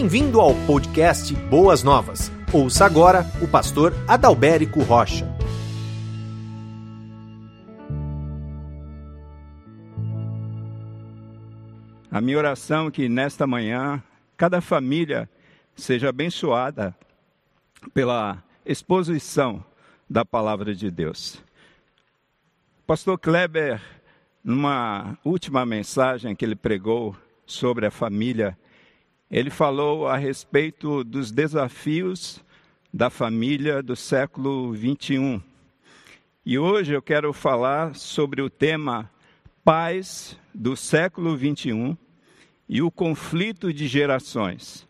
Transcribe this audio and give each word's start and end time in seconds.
Bem-vindo 0.00 0.40
ao 0.40 0.54
podcast 0.64 1.34
Boas 1.50 1.82
Novas. 1.82 2.30
Ouça 2.52 2.86
agora 2.86 3.26
o 3.42 3.48
pastor 3.48 3.92
Adalberico 4.06 4.80
Rocha. 4.80 5.26
A 12.12 12.20
minha 12.20 12.38
oração 12.38 12.86
é 12.86 12.90
que 12.92 13.08
nesta 13.08 13.44
manhã 13.44 14.00
cada 14.36 14.60
família 14.60 15.28
seja 15.74 16.10
abençoada 16.10 16.96
pela 17.92 18.40
exposição 18.64 19.64
da 20.08 20.24
palavra 20.24 20.76
de 20.76 20.92
Deus. 20.92 21.42
Pastor 22.86 23.18
Kleber, 23.18 23.82
numa 24.44 25.18
última 25.24 25.66
mensagem 25.66 26.36
que 26.36 26.44
ele 26.44 26.54
pregou 26.54 27.16
sobre 27.44 27.84
a 27.84 27.90
família, 27.90 28.56
ele 29.30 29.50
falou 29.50 30.08
a 30.08 30.16
respeito 30.16 31.04
dos 31.04 31.30
desafios 31.30 32.42
da 32.92 33.10
família 33.10 33.82
do 33.82 33.94
século 33.94 34.72
21. 34.72 35.40
E 36.46 36.58
hoje 36.58 36.94
eu 36.94 37.02
quero 37.02 37.32
falar 37.34 37.94
sobre 37.94 38.40
o 38.40 38.48
tema 38.48 39.10
pais 39.62 40.38
do 40.54 40.74
século 40.74 41.36
21 41.36 41.94
e 42.66 42.80
o 42.80 42.90
conflito 42.90 43.70
de 43.70 43.86
gerações, 43.86 44.88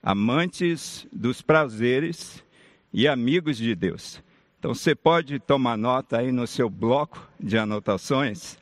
amantes 0.00 1.06
dos 1.12 1.42
prazeres 1.42 2.44
e 2.92 3.08
amigos 3.08 3.56
de 3.56 3.74
Deus. 3.74 4.22
Então 4.60 4.72
você 4.72 4.94
pode 4.94 5.40
tomar 5.40 5.76
nota 5.76 6.18
aí 6.18 6.30
no 6.30 6.46
seu 6.46 6.70
bloco 6.70 7.28
de 7.40 7.58
anotações. 7.58 8.56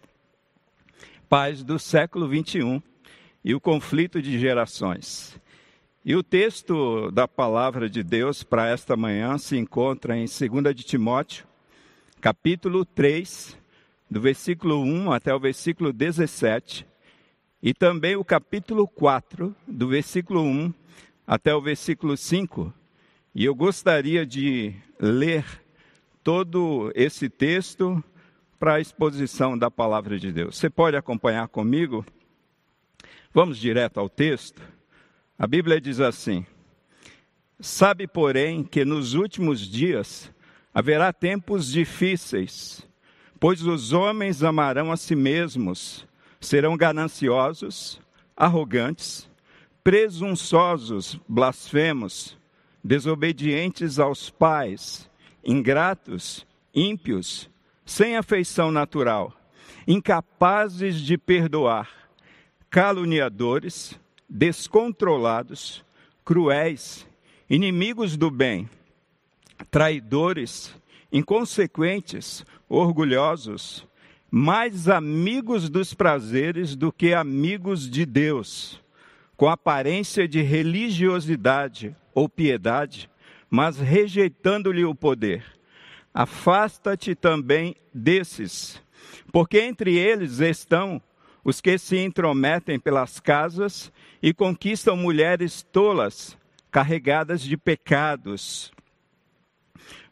Pais 1.28 1.62
do 1.62 1.78
século 1.78 2.26
21 2.26 2.80
e 3.44 3.54
o 3.54 3.60
conflito 3.60 4.20
de 4.20 4.38
gerações. 4.38 5.40
E 6.04 6.16
o 6.16 6.22
texto 6.22 7.10
da 7.10 7.28
palavra 7.28 7.88
de 7.88 8.02
Deus 8.02 8.42
para 8.42 8.68
esta 8.68 8.96
manhã 8.96 9.36
se 9.36 9.56
encontra 9.56 10.16
em 10.16 10.24
2 10.24 10.74
de 10.74 10.82
Timóteo, 10.82 11.46
capítulo 12.20 12.84
3, 12.84 13.58
do 14.10 14.20
versículo 14.20 14.82
1 14.82 15.12
até 15.12 15.34
o 15.34 15.40
versículo 15.40 15.92
17, 15.92 16.86
e 17.62 17.74
também 17.74 18.16
o 18.16 18.24
capítulo 18.24 18.86
4, 18.86 19.54
do 19.66 19.88
versículo 19.88 20.42
1 20.42 20.72
até 21.26 21.54
o 21.54 21.60
versículo 21.60 22.16
5. 22.16 22.72
E 23.34 23.44
eu 23.44 23.54
gostaria 23.54 24.24
de 24.24 24.74
ler 24.98 25.44
todo 26.22 26.90
esse 26.94 27.28
texto 27.28 28.02
para 28.58 28.74
a 28.74 28.80
exposição 28.80 29.56
da 29.56 29.70
palavra 29.70 30.18
de 30.18 30.32
Deus. 30.32 30.56
Você 30.56 30.70
pode 30.70 30.96
acompanhar 30.96 31.48
comigo? 31.48 32.04
Vamos 33.40 33.58
direto 33.58 34.00
ao 34.00 34.08
texto. 34.08 34.60
A 35.38 35.46
Bíblia 35.46 35.80
diz 35.80 36.00
assim: 36.00 36.44
Sabe, 37.60 38.08
porém, 38.08 38.64
que 38.64 38.84
nos 38.84 39.14
últimos 39.14 39.60
dias 39.60 40.28
haverá 40.74 41.12
tempos 41.12 41.70
difíceis, 41.70 42.84
pois 43.38 43.62
os 43.62 43.92
homens 43.92 44.42
amarão 44.42 44.90
a 44.90 44.96
si 44.96 45.14
mesmos, 45.14 46.04
serão 46.40 46.76
gananciosos, 46.76 48.00
arrogantes, 48.36 49.30
presunçosos, 49.84 51.16
blasfemos, 51.28 52.36
desobedientes 52.82 54.00
aos 54.00 54.30
pais, 54.30 55.08
ingratos, 55.44 56.44
ímpios, 56.74 57.48
sem 57.86 58.16
afeição 58.16 58.72
natural, 58.72 59.32
incapazes 59.86 61.00
de 61.00 61.16
perdoar 61.16 62.07
caluniadores, 62.70 63.98
descontrolados, 64.28 65.84
cruéis, 66.24 67.06
inimigos 67.48 68.16
do 68.16 68.30
bem, 68.30 68.68
traidores, 69.70 70.74
inconsequentes, 71.10 72.44
orgulhosos, 72.68 73.86
mais 74.30 74.88
amigos 74.88 75.70
dos 75.70 75.94
prazeres 75.94 76.76
do 76.76 76.92
que 76.92 77.14
amigos 77.14 77.88
de 77.88 78.04
Deus, 78.04 78.78
com 79.36 79.48
aparência 79.48 80.28
de 80.28 80.42
religiosidade 80.42 81.96
ou 82.14 82.28
piedade, 82.28 83.08
mas 83.48 83.78
rejeitando-lhe 83.78 84.84
o 84.84 84.94
poder. 84.94 85.42
Afasta-te 86.12 87.14
também 87.14 87.74
desses, 87.94 88.82
porque 89.32 89.58
entre 89.60 89.96
eles 89.96 90.40
estão 90.40 91.00
os 91.48 91.62
que 91.62 91.78
se 91.78 91.96
intrometem 91.96 92.78
pelas 92.78 93.18
casas 93.18 93.90
e 94.22 94.34
conquistam 94.34 94.94
mulheres 94.94 95.62
tolas, 95.62 96.36
carregadas 96.70 97.40
de 97.40 97.56
pecados, 97.56 98.70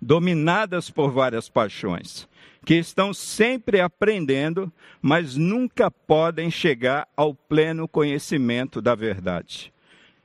dominadas 0.00 0.88
por 0.88 1.10
várias 1.10 1.46
paixões, 1.50 2.26
que 2.64 2.72
estão 2.72 3.12
sempre 3.12 3.82
aprendendo, 3.82 4.72
mas 5.02 5.36
nunca 5.36 5.90
podem 5.90 6.50
chegar 6.50 7.06
ao 7.14 7.34
pleno 7.34 7.86
conhecimento 7.86 8.80
da 8.80 8.94
verdade. 8.94 9.70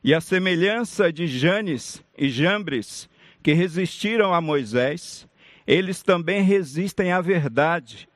E 0.02 0.14
a 0.14 0.22
semelhança 0.22 1.12
de 1.12 1.28
Janes 1.28 2.02
e 2.18 2.30
Jambres, 2.30 3.10
que 3.44 3.52
resistiram 3.52 4.34
a 4.34 4.40
Moisés, 4.40 5.28
eles 5.68 6.02
também 6.02 6.42
resistem 6.42 7.12
à 7.12 7.20
verdade 7.20 8.08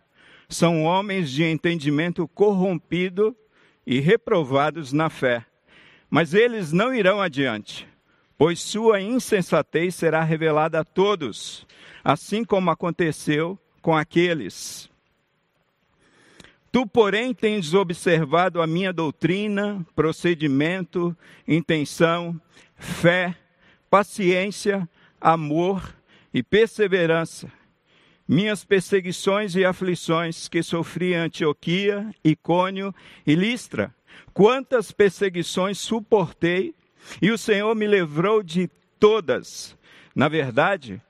são 0.55 0.83
homens 0.83 1.29
de 1.31 1.43
entendimento 1.43 2.25
corrompido 2.29 3.35
e 3.85 3.99
reprovados 3.99 4.93
na 4.93 5.09
fé. 5.09 5.45
Mas 6.09 6.33
eles 6.33 6.71
não 6.71 6.95
irão 6.95 7.21
adiante, 7.21 7.85
pois 8.38 8.61
sua 8.61 9.01
insensatez 9.01 9.95
será 9.95 10.23
revelada 10.23 10.79
a 10.79 10.85
todos, 10.85 11.67
assim 12.01 12.45
como 12.45 12.71
aconteceu 12.71 13.59
com 13.81 13.97
aqueles. 13.97 14.89
Tu, 16.72 16.87
porém, 16.87 17.33
tens 17.33 17.73
observado 17.73 18.61
a 18.61 18.67
minha 18.67 18.93
doutrina, 18.93 19.85
procedimento, 19.93 21.16
intenção, 21.45 22.39
fé, 22.77 23.35
paciência, 23.89 24.87
amor 25.19 25.93
e 26.33 26.41
perseverança 26.41 27.51
minhas 28.28 28.63
perseguições 28.63 29.56
e 29.56 29.63
aflições 29.63 30.47
que 30.47 30.63
sofri 30.63 31.13
em 31.13 31.18
Antioquia, 31.18 32.09
Icônio 32.24 32.94
e 33.25 33.36
Listra. 33.36 33.94
Quantas 34.34 34.91
perseguições 34.91 35.78
suportei 35.78 36.74
e 37.22 37.31
o 37.31 37.38
Senhor 37.38 37.75
me 37.75 37.85
livrou 37.85 38.41
de 38.41 38.69
todas. 39.00 39.78
Na 40.16 40.28
verdade, 40.28 41.02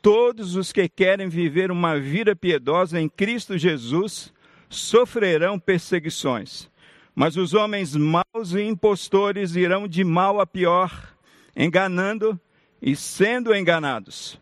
todos 0.00 0.56
os 0.56 0.72
que 0.72 0.88
querem 0.88 1.28
viver 1.28 1.70
uma 1.70 1.98
vida 1.98 2.34
piedosa 2.34 3.00
em 3.00 3.08
Cristo 3.08 3.58
Jesus 3.58 4.32
sofrerão 4.68 5.58
perseguições. 5.58 6.70
Mas 7.14 7.36
os 7.36 7.52
homens 7.52 7.94
maus 7.94 8.54
e 8.54 8.62
impostores 8.62 9.54
irão 9.54 9.86
de 9.86 10.02
mal 10.02 10.40
a 10.40 10.46
pior, 10.46 11.14
enganando 11.54 12.40
e 12.80 12.96
sendo 12.96 13.54
enganados. 13.54 14.40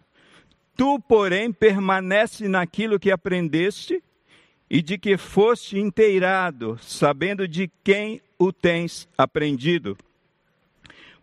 Tu, 0.77 1.01
porém, 1.01 1.53
permanece 1.53 2.49
naquilo 2.49 2.99
que 2.99 3.11
aprendeste 3.11 4.03
e 4.69 4.81
de 4.81 4.97
que 4.97 5.17
foste 5.17 5.79
inteirado, 5.79 6.79
sabendo 6.81 7.47
de 7.49 7.71
quem 7.83 8.23
o 8.39 8.53
tens 8.53 9.09
aprendido. 9.19 9.99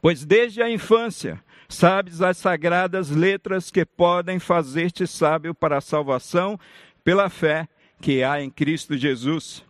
Pois 0.02 0.26
desde 0.26 0.62
a 0.62 0.70
infância 0.70 1.42
sabes 1.68 2.22
as 2.22 2.38
sagradas 2.38 3.10
letras 3.10 3.72
que 3.72 3.86
podem 3.86 4.40
fazer-te 4.40 5.08
sábio 5.08 5.54
para 5.54 5.78
a 5.78 5.82
salvação 5.82 6.60
pela 7.04 7.30
fé 7.30 7.68
que 8.02 8.24
há 8.24 8.42
em 8.42 8.50
Cristo 8.50 8.98
Jesus. 8.98 9.64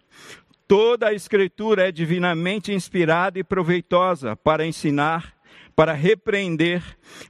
Toda 0.67 1.07
a 1.07 1.13
Escritura 1.13 1.87
é 1.87 1.91
divinamente 1.91 2.73
inspirada 2.73 3.39
e 3.39 3.43
proveitosa 3.43 4.35
para 4.35 4.65
ensinar, 4.65 5.33
para 5.75 5.93
repreender, 5.93 6.83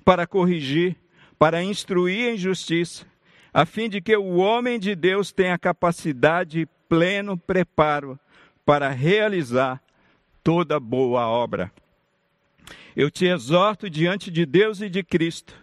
para 0.03 0.25
corrigir 0.25 0.95
para 1.37 1.63
instruir 1.63 2.33
em 2.33 2.37
justiça, 2.37 3.05
a 3.53 3.65
fim 3.65 3.89
de 3.89 4.01
que 4.01 4.15
o 4.15 4.37
homem 4.37 4.79
de 4.79 4.95
Deus 4.95 5.31
tenha 5.31 5.57
capacidade 5.57 6.61
e 6.61 6.65
pleno 6.87 7.37
preparo 7.37 8.19
para 8.65 8.89
realizar 8.89 9.81
toda 10.43 10.79
boa 10.79 11.27
obra. 11.27 11.71
Eu 12.95 13.11
te 13.11 13.25
exorto 13.25 13.89
diante 13.89 14.31
de 14.31 14.45
Deus 14.45 14.81
e 14.81 14.89
de 14.89 15.03
Cristo, 15.03 15.53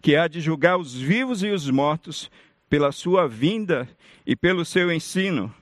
que 0.00 0.16
há 0.16 0.28
de 0.28 0.40
julgar 0.40 0.76
os 0.76 0.94
vivos 0.94 1.42
e 1.42 1.48
os 1.48 1.68
mortos 1.68 2.30
pela 2.68 2.92
sua 2.92 3.26
vinda 3.28 3.88
e 4.26 4.36
pelo 4.36 4.64
seu 4.64 4.92
ensino. 4.92 5.54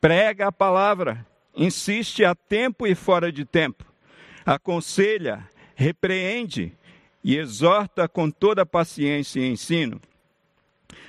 Prega 0.00 0.48
a 0.48 0.52
palavra, 0.52 1.26
insiste 1.56 2.24
a 2.24 2.34
tempo 2.34 2.86
e 2.86 2.94
fora 2.94 3.32
de 3.32 3.44
tempo, 3.44 3.84
aconselha, 4.44 5.48
repreende, 5.74 6.72
e 7.24 7.38
exorta 7.38 8.06
com 8.06 8.30
toda 8.30 8.66
paciência 8.66 9.40
e 9.40 9.50
ensino. 9.50 10.00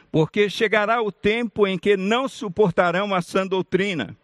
Porque 0.09 0.50
chegará 0.50 1.01
o 1.01 1.12
tempo 1.12 1.67
em 1.67 1.77
que 1.77 1.97
não 1.97 2.29
suportarão 2.29 3.13
a 3.13 3.21
sã 3.21 3.45
doutrina, 3.45 4.15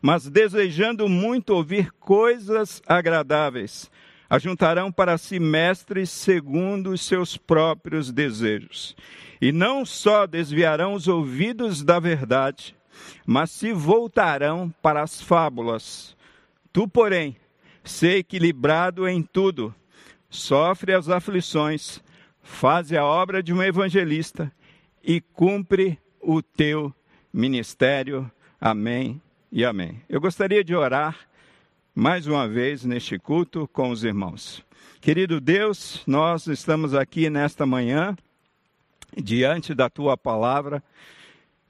mas 0.00 0.28
desejando 0.28 1.06
muito 1.08 1.50
ouvir 1.50 1.92
coisas 1.92 2.82
agradáveis, 2.86 3.90
ajuntarão 4.28 4.90
para 4.90 5.18
si 5.18 5.38
mestres 5.38 6.10
segundo 6.10 6.90
os 6.90 7.02
seus 7.02 7.36
próprios 7.36 8.10
desejos. 8.10 8.96
E 9.40 9.52
não 9.52 9.84
só 9.84 10.26
desviarão 10.26 10.94
os 10.94 11.08
ouvidos 11.08 11.84
da 11.84 12.00
verdade, 12.00 12.74
mas 13.26 13.50
se 13.50 13.72
voltarão 13.72 14.72
para 14.80 15.02
as 15.02 15.20
fábulas. 15.20 16.16
Tu, 16.72 16.88
porém, 16.88 17.36
sê 17.82 18.16
equilibrado 18.16 19.06
em 19.06 19.22
tudo, 19.22 19.74
sofre 20.34 20.92
as 20.92 21.08
aflições, 21.08 22.02
faze 22.42 22.96
a 22.96 23.04
obra 23.04 23.42
de 23.42 23.52
um 23.52 23.62
evangelista 23.62 24.52
e 25.02 25.20
cumpre 25.20 25.98
o 26.20 26.42
teu 26.42 26.92
ministério. 27.32 28.30
Amém 28.60 29.22
e 29.50 29.64
amém. 29.64 30.02
Eu 30.08 30.20
gostaria 30.20 30.64
de 30.64 30.74
orar 30.74 31.16
mais 31.94 32.26
uma 32.26 32.48
vez 32.48 32.84
neste 32.84 33.18
culto 33.18 33.68
com 33.68 33.90
os 33.90 34.02
irmãos. 34.02 34.64
Querido 35.00 35.40
Deus, 35.40 36.02
nós 36.06 36.46
estamos 36.48 36.94
aqui 36.94 37.30
nesta 37.30 37.64
manhã 37.64 38.16
diante 39.16 39.72
da 39.72 39.88
tua 39.88 40.16
palavra 40.16 40.82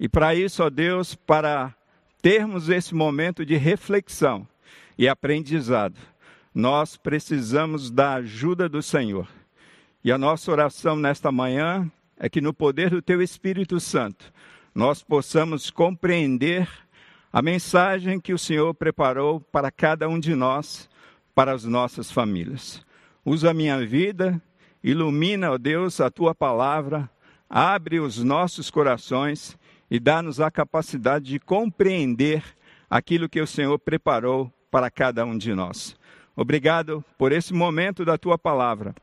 e 0.00 0.08
para 0.08 0.34
isso, 0.34 0.62
ó 0.62 0.70
Deus, 0.70 1.14
para 1.14 1.75
termos 2.22 2.70
esse 2.70 2.94
momento 2.94 3.44
de 3.44 3.56
reflexão 3.56 4.49
e 4.96 5.06
aprendizado, 5.06 5.96
nós 6.55 6.97
precisamos 6.97 7.91
da 7.91 8.15
ajuda 8.15 8.69
do 8.69 8.81
Senhor. 8.83 9.29
E 10.05 10.12
a 10.12 10.19
nossa 10.19 10.53
oração 10.53 10.95
nesta 10.95 11.33
manhã 11.33 11.91
é 12.17 12.29
que, 12.29 12.41
no 12.41 12.55
poder 12.55 12.91
do 12.91 13.03
Teu 13.03 13.21
Espírito 13.21 13.81
Santo, 13.81 14.33
nós 14.75 15.03
possamos 15.03 15.71
compreender 15.71 16.69
a 17.33 17.43
mensagem 17.43 18.21
que 18.21 18.33
o 18.33 18.39
Senhor 18.39 18.73
preparou 18.75 19.41
para 19.41 19.71
cada 19.71 20.09
um 20.09 20.21
de 20.21 20.35
nós, 20.37 20.89
para 21.35 21.53
as 21.53 21.65
nossas 21.65 22.12
famílias. 22.12 22.85
Usa 23.25 23.50
a 23.50 23.55
minha 23.55 23.85
vida, 23.85 24.41
ilumina, 24.83 25.50
ó 25.50 25.59
Deus, 25.59 26.00
a 26.00 26.11
tua 26.11 26.35
palavra, 26.35 27.11
abre 27.50 27.99
os 27.99 28.23
nossos 28.23 28.71
corações 28.71 29.59
e 29.91 29.99
dá-nos 29.99 30.41
a 30.41 30.50
capacidade 30.50 31.25
de 31.25 31.41
compreender 31.41 32.45
aquilo 32.89 33.29
que 33.29 33.41
o 33.41 33.47
Senhor 33.47 33.79
preparou 33.79 34.53
para 34.71 34.91
cada 34.91 35.25
um 35.25 35.37
de 35.37 35.55
nós. 35.55 35.97
Obrigado 36.37 37.05
por 37.17 37.33
esse 37.33 37.53
momento 37.53 38.05
da 38.05 38.19
tua 38.19 38.37
palavra. 38.37 38.95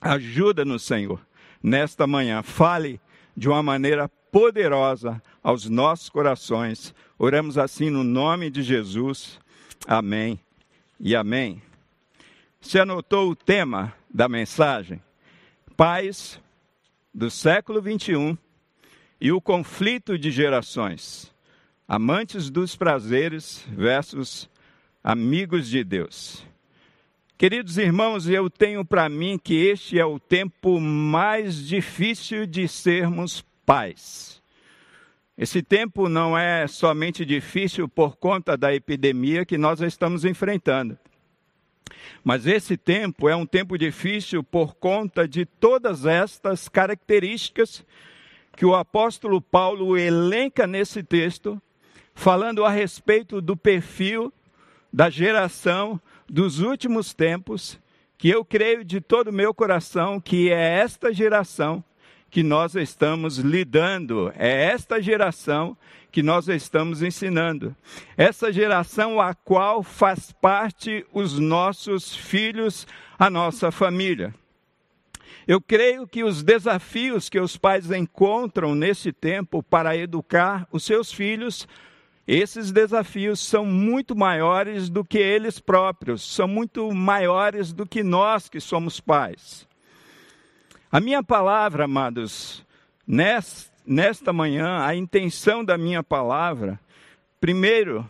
Ajuda-nos, 0.00 0.82
Senhor, 0.82 1.20
nesta 1.62 2.06
manhã. 2.06 2.42
Fale 2.42 3.00
de 3.36 3.48
uma 3.48 3.62
maneira 3.62 4.08
poderosa 4.30 5.22
aos 5.42 5.68
nossos 5.68 6.08
corações. 6.08 6.94
Oramos 7.18 7.58
assim 7.58 7.90
no 7.90 8.04
nome 8.04 8.50
de 8.50 8.62
Jesus. 8.62 9.38
Amém 9.86 10.38
e 10.98 11.16
amém. 11.16 11.62
Você 12.60 12.78
anotou 12.78 13.30
o 13.30 13.36
tema 13.36 13.92
da 14.12 14.28
mensagem? 14.28 15.02
Pais 15.76 16.40
do 17.12 17.30
século 17.30 17.80
21 17.80 18.36
e 19.20 19.32
o 19.32 19.40
conflito 19.40 20.18
de 20.18 20.30
gerações. 20.30 21.34
Amantes 21.88 22.50
dos 22.50 22.76
prazeres 22.76 23.64
versus 23.68 24.48
amigos 25.02 25.68
de 25.68 25.82
Deus. 25.82 26.49
Queridos 27.40 27.78
irmãos, 27.78 28.28
eu 28.28 28.50
tenho 28.50 28.84
para 28.84 29.08
mim 29.08 29.40
que 29.42 29.54
este 29.54 29.98
é 29.98 30.04
o 30.04 30.20
tempo 30.20 30.78
mais 30.78 31.66
difícil 31.66 32.44
de 32.44 32.68
sermos 32.68 33.42
pais. 33.64 34.42
Esse 35.38 35.62
tempo 35.62 36.06
não 36.06 36.36
é 36.36 36.66
somente 36.66 37.24
difícil 37.24 37.88
por 37.88 38.16
conta 38.16 38.58
da 38.58 38.74
epidemia 38.74 39.46
que 39.46 39.56
nós 39.56 39.80
estamos 39.80 40.26
enfrentando. 40.26 40.98
Mas 42.22 42.46
esse 42.46 42.76
tempo 42.76 43.26
é 43.26 43.34
um 43.34 43.46
tempo 43.46 43.78
difícil 43.78 44.44
por 44.44 44.74
conta 44.74 45.26
de 45.26 45.46
todas 45.46 46.04
estas 46.04 46.68
características 46.68 47.82
que 48.54 48.66
o 48.66 48.74
apóstolo 48.74 49.40
Paulo 49.40 49.96
elenca 49.96 50.66
nesse 50.66 51.02
texto, 51.02 51.58
falando 52.14 52.66
a 52.66 52.70
respeito 52.70 53.40
do 53.40 53.56
perfil 53.56 54.30
da 54.92 55.08
geração 55.08 55.98
dos 56.30 56.60
últimos 56.60 57.12
tempos, 57.12 57.76
que 58.16 58.28
eu 58.28 58.44
creio 58.44 58.84
de 58.84 59.00
todo 59.00 59.28
o 59.28 59.32
meu 59.32 59.52
coração 59.52 60.20
que 60.20 60.50
é 60.50 60.78
esta 60.78 61.12
geração 61.12 61.82
que 62.30 62.44
nós 62.44 62.76
estamos 62.76 63.38
lidando, 63.38 64.32
é 64.36 64.66
esta 64.66 65.02
geração 65.02 65.76
que 66.12 66.22
nós 66.22 66.46
estamos 66.46 67.02
ensinando. 67.02 67.74
Essa 68.16 68.52
geração 68.52 69.20
a 69.20 69.34
qual 69.34 69.82
faz 69.82 70.30
parte 70.30 71.04
os 71.12 71.36
nossos 71.40 72.14
filhos, 72.14 72.86
a 73.18 73.28
nossa 73.28 73.72
família. 73.72 74.32
Eu 75.48 75.60
creio 75.60 76.06
que 76.06 76.22
os 76.22 76.44
desafios 76.44 77.28
que 77.28 77.40
os 77.40 77.56
pais 77.56 77.90
encontram 77.90 78.76
nesse 78.76 79.12
tempo 79.12 79.64
para 79.64 79.96
educar 79.96 80.68
os 80.70 80.84
seus 80.84 81.12
filhos, 81.12 81.66
esses 82.32 82.70
desafios 82.70 83.40
são 83.40 83.66
muito 83.66 84.14
maiores 84.14 84.88
do 84.88 85.04
que 85.04 85.18
eles 85.18 85.58
próprios, 85.58 86.22
são 86.22 86.46
muito 86.46 86.92
maiores 86.92 87.72
do 87.72 87.84
que 87.84 88.04
nós 88.04 88.48
que 88.48 88.60
somos 88.60 89.00
pais. 89.00 89.66
A 90.92 91.00
minha 91.00 91.24
palavra, 91.24 91.86
amados, 91.86 92.64
nesta 93.84 94.32
manhã, 94.32 94.78
a 94.84 94.94
intenção 94.94 95.64
da 95.64 95.76
minha 95.76 96.04
palavra, 96.04 96.78
primeiro, 97.40 98.08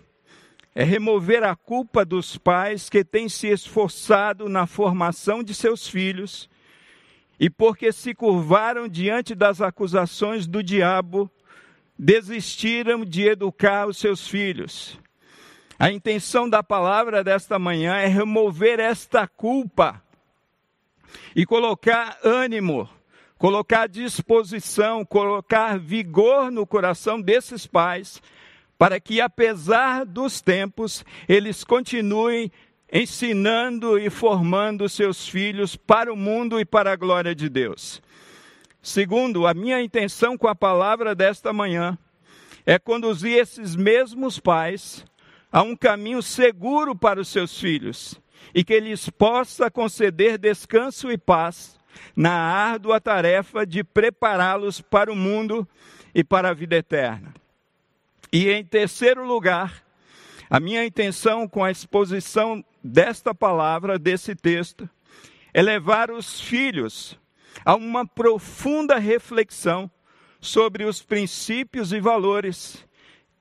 é 0.75 0.84
remover 0.84 1.43
a 1.43 1.56
culpa 1.56 2.05
dos 2.05 2.37
pais 2.37 2.90
que 2.90 3.02
têm 3.02 3.26
se 3.26 3.46
esforçado 3.46 4.50
na 4.50 4.66
formação 4.66 5.43
de 5.43 5.55
seus 5.55 5.88
filhos 5.88 6.46
e 7.38 7.49
porque 7.49 7.90
se 7.90 8.14
curvaram 8.14 8.87
diante 8.87 9.34
das 9.34 9.62
acusações 9.62 10.46
do 10.46 10.62
diabo, 10.62 11.31
desistiram 12.02 13.05
de 13.05 13.29
educar 13.29 13.87
os 13.87 13.99
seus 13.99 14.26
filhos. 14.26 14.99
A 15.79 15.93
intenção 15.93 16.49
da 16.49 16.62
palavra 16.62 17.23
desta 17.23 17.58
manhã 17.58 17.97
é 17.97 18.06
remover 18.06 18.81
esta 18.81 19.29
culpa 19.29 20.02
e 21.37 21.44
colocar 21.44 22.19
ânimo, 22.25 22.88
colocar 23.37 23.87
disposição, 23.87 25.05
colocar 25.05 25.79
vigor 25.79 26.50
no 26.50 26.67
coração 26.67 27.20
desses 27.20 27.67
pais, 27.67 28.23
para 28.79 28.99
que, 28.99 29.20
apesar 29.20 30.06
dos 30.06 30.41
tempos, 30.41 31.05
eles 31.29 31.64
continuem 31.64 32.50
ensinando 32.91 33.99
e 33.99 34.09
formando 34.09 34.88
seus 34.88 35.28
filhos 35.28 35.76
para 35.76 36.11
o 36.11 36.16
mundo 36.16 36.59
e 36.59 36.64
para 36.64 36.92
a 36.92 36.97
glória 36.97 37.35
de 37.35 37.50
Deus. 37.50 38.00
Segundo, 38.82 39.46
a 39.46 39.52
minha 39.52 39.80
intenção 39.82 40.38
com 40.38 40.49
a 40.49 40.54
palavra 40.54 41.14
desta 41.14 41.52
manhã 41.52 41.99
é 42.64 42.78
conduzir 42.78 43.37
esses 43.38 43.76
mesmos 43.76 44.38
pais 44.38 45.04
a 45.52 45.62
um 45.62 45.76
caminho 45.76 46.22
seguro 46.22 46.94
para 46.94 47.20
os 47.20 47.28
seus 47.28 47.58
filhos 47.58 48.18
e 48.54 48.64
que 48.64 48.80
lhes 48.80 49.10
possa 49.10 49.70
conceder 49.70 50.38
descanso 50.38 51.10
e 51.10 51.18
paz 51.18 51.78
na 52.16 52.32
árdua 52.32 53.00
tarefa 53.00 53.66
de 53.66 53.84
prepará-los 53.84 54.80
para 54.80 55.12
o 55.12 55.16
mundo 55.16 55.68
e 56.14 56.25
para 56.25 56.50
a 56.50 56.54
vida 56.54 56.76
eterna. 56.76 57.34
E 58.32 58.49
em 58.49 58.64
terceiro 58.64 59.26
lugar, 59.26 59.82
a 60.49 60.58
minha 60.58 60.84
intenção 60.84 61.46
com 61.46 61.62
a 61.62 61.70
exposição 61.70 62.64
desta 62.82 63.34
palavra, 63.34 63.99
desse 63.99 64.34
texto, 64.34 64.88
é 65.52 65.60
levar 65.60 66.10
os 66.10 66.40
filhos 66.40 67.18
a 67.64 67.75
uma 67.75 68.07
profunda 68.07 68.99
reflexão 68.99 69.90
sobre 70.40 70.85
os 70.85 71.02
princípios 71.02 71.92
e 71.92 72.00
valores 72.00 72.87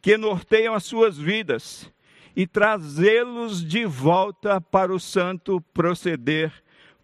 que 0.01 0.17
norteiam 0.17 0.73
as 0.73 0.83
suas 0.83 1.17
vidas 1.17 1.91
e 2.35 2.45
trazê-los 2.45 3.65
de 3.65 3.85
volta 3.85 4.61
para 4.61 4.93
o 4.93 4.99
santo 4.99 5.61
proceder, 5.73 6.51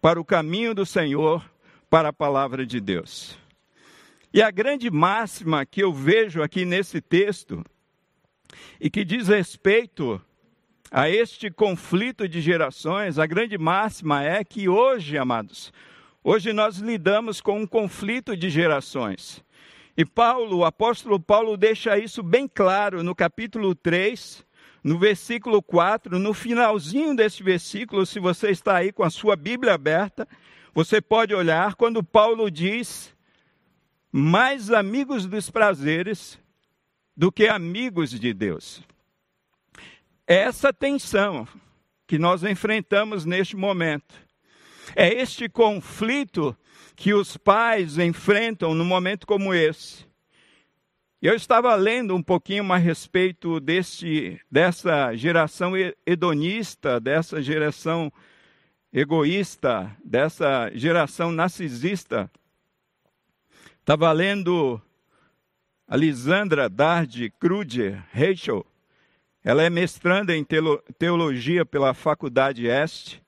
para 0.00 0.20
o 0.20 0.24
caminho 0.24 0.74
do 0.74 0.86
Senhor, 0.86 1.44
para 1.90 2.08
a 2.08 2.12
palavra 2.12 2.64
de 2.64 2.80
Deus. 2.80 3.38
E 4.32 4.42
a 4.42 4.50
grande 4.50 4.90
máxima 4.90 5.64
que 5.64 5.82
eu 5.82 5.92
vejo 5.92 6.42
aqui 6.42 6.64
nesse 6.64 7.00
texto, 7.00 7.64
e 8.80 8.90
que 8.90 9.04
diz 9.04 9.28
respeito 9.28 10.20
a 10.90 11.08
este 11.08 11.50
conflito 11.50 12.28
de 12.28 12.40
gerações, 12.40 13.18
a 13.18 13.26
grande 13.26 13.58
máxima 13.58 14.22
é 14.22 14.44
que 14.44 14.68
hoje, 14.68 15.18
amados, 15.18 15.72
hoje 16.26 16.52
nós 16.52 16.78
lidamos 16.78 17.40
com 17.40 17.60
um 17.60 17.66
conflito 17.68 18.36
de 18.36 18.50
gerações. 18.50 19.44
E 19.96 20.04
Paulo, 20.04 20.58
o 20.58 20.64
apóstolo 20.64 21.20
Paulo, 21.20 21.56
deixa 21.56 21.96
isso 21.96 22.20
bem 22.20 22.48
claro 22.52 23.00
no 23.04 23.14
capítulo 23.14 23.76
3, 23.76 24.44
no 24.82 24.98
versículo 24.98 25.62
4, 25.62 26.18
no 26.18 26.34
finalzinho 26.34 27.14
desse 27.14 27.44
versículo, 27.44 28.04
se 28.04 28.18
você 28.18 28.50
está 28.50 28.78
aí 28.78 28.90
com 28.90 29.04
a 29.04 29.10
sua 29.10 29.36
Bíblia 29.36 29.74
aberta, 29.74 30.26
você 30.74 31.00
pode 31.00 31.32
olhar 31.32 31.76
quando 31.76 32.02
Paulo 32.02 32.50
diz: 32.50 33.14
mais 34.10 34.72
amigos 34.72 35.26
dos 35.26 35.48
prazeres 35.48 36.40
do 37.16 37.30
que 37.30 37.46
amigos 37.46 38.10
de 38.10 38.34
Deus. 38.34 38.82
Essa 40.26 40.72
tensão 40.72 41.46
que 42.04 42.18
nós 42.18 42.42
enfrentamos 42.42 43.24
neste 43.24 43.56
momento 43.56 44.25
É 44.94 45.12
este 45.12 45.48
conflito 45.48 46.56
que 46.94 47.12
os 47.12 47.36
pais 47.36 47.98
enfrentam 47.98 48.74
num 48.74 48.84
momento 48.84 49.26
como 49.26 49.52
esse. 49.52 50.06
Eu 51.20 51.34
estava 51.34 51.74
lendo 51.74 52.14
um 52.14 52.22
pouquinho 52.22 52.70
a 52.72 52.76
respeito 52.76 53.58
desse, 53.58 54.40
dessa 54.50 55.14
geração 55.14 55.72
hedonista, 56.06 57.00
dessa 57.00 57.42
geração 57.42 58.12
egoísta, 58.92 59.94
dessa 60.04 60.70
geração 60.74 61.32
narcisista. 61.32 62.30
Estava 63.80 64.12
lendo 64.12 64.80
a 65.88 65.96
Lisandra 65.96 66.68
Dardi 66.68 67.30
Kruger 67.38 68.04
Rachel. 68.12 68.64
Ela 69.42 69.62
é 69.62 69.70
mestranda 69.70 70.36
em 70.36 70.44
teologia 70.98 71.64
pela 71.64 71.94
Faculdade 71.94 72.66
Este. 72.66 73.25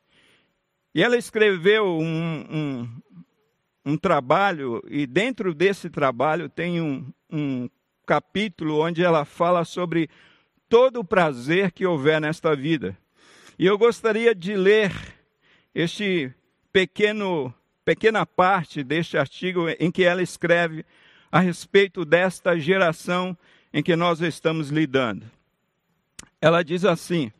E 0.94 1.02
ela 1.02 1.16
escreveu 1.16 1.98
um, 1.98 2.44
um, 2.50 2.88
um 3.84 3.96
trabalho, 3.96 4.82
e 4.88 5.06
dentro 5.06 5.54
desse 5.54 5.90
trabalho 5.90 6.48
tem 6.48 6.80
um, 6.80 7.12
um 7.30 7.68
capítulo 8.06 8.80
onde 8.80 9.04
ela 9.04 9.24
fala 9.24 9.64
sobre 9.64 10.08
todo 10.68 11.00
o 11.00 11.04
prazer 11.04 11.72
que 11.72 11.86
houver 11.86 12.20
nesta 12.20 12.54
vida. 12.56 12.96
E 13.58 13.66
eu 13.66 13.76
gostaria 13.76 14.34
de 14.34 14.54
ler 14.54 14.92
este 15.74 16.32
pequeno 16.72 17.52
pequena 17.84 18.26
parte 18.26 18.84
deste 18.84 19.16
artigo 19.16 19.66
em 19.80 19.90
que 19.90 20.04
ela 20.04 20.22
escreve 20.22 20.84
a 21.32 21.40
respeito 21.40 22.04
desta 22.04 22.58
geração 22.58 23.36
em 23.72 23.82
que 23.82 23.96
nós 23.96 24.20
estamos 24.20 24.68
lidando. 24.68 25.24
Ela 26.40 26.62
diz 26.62 26.84
assim: 26.84 27.32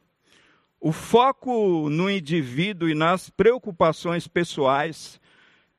o 0.81 0.93
foco 0.93 1.89
no 1.91 2.11
indivíduo 2.11 2.89
e 2.89 2.95
nas 2.95 3.29
preocupações 3.31 4.29
pessoais 4.29 5.21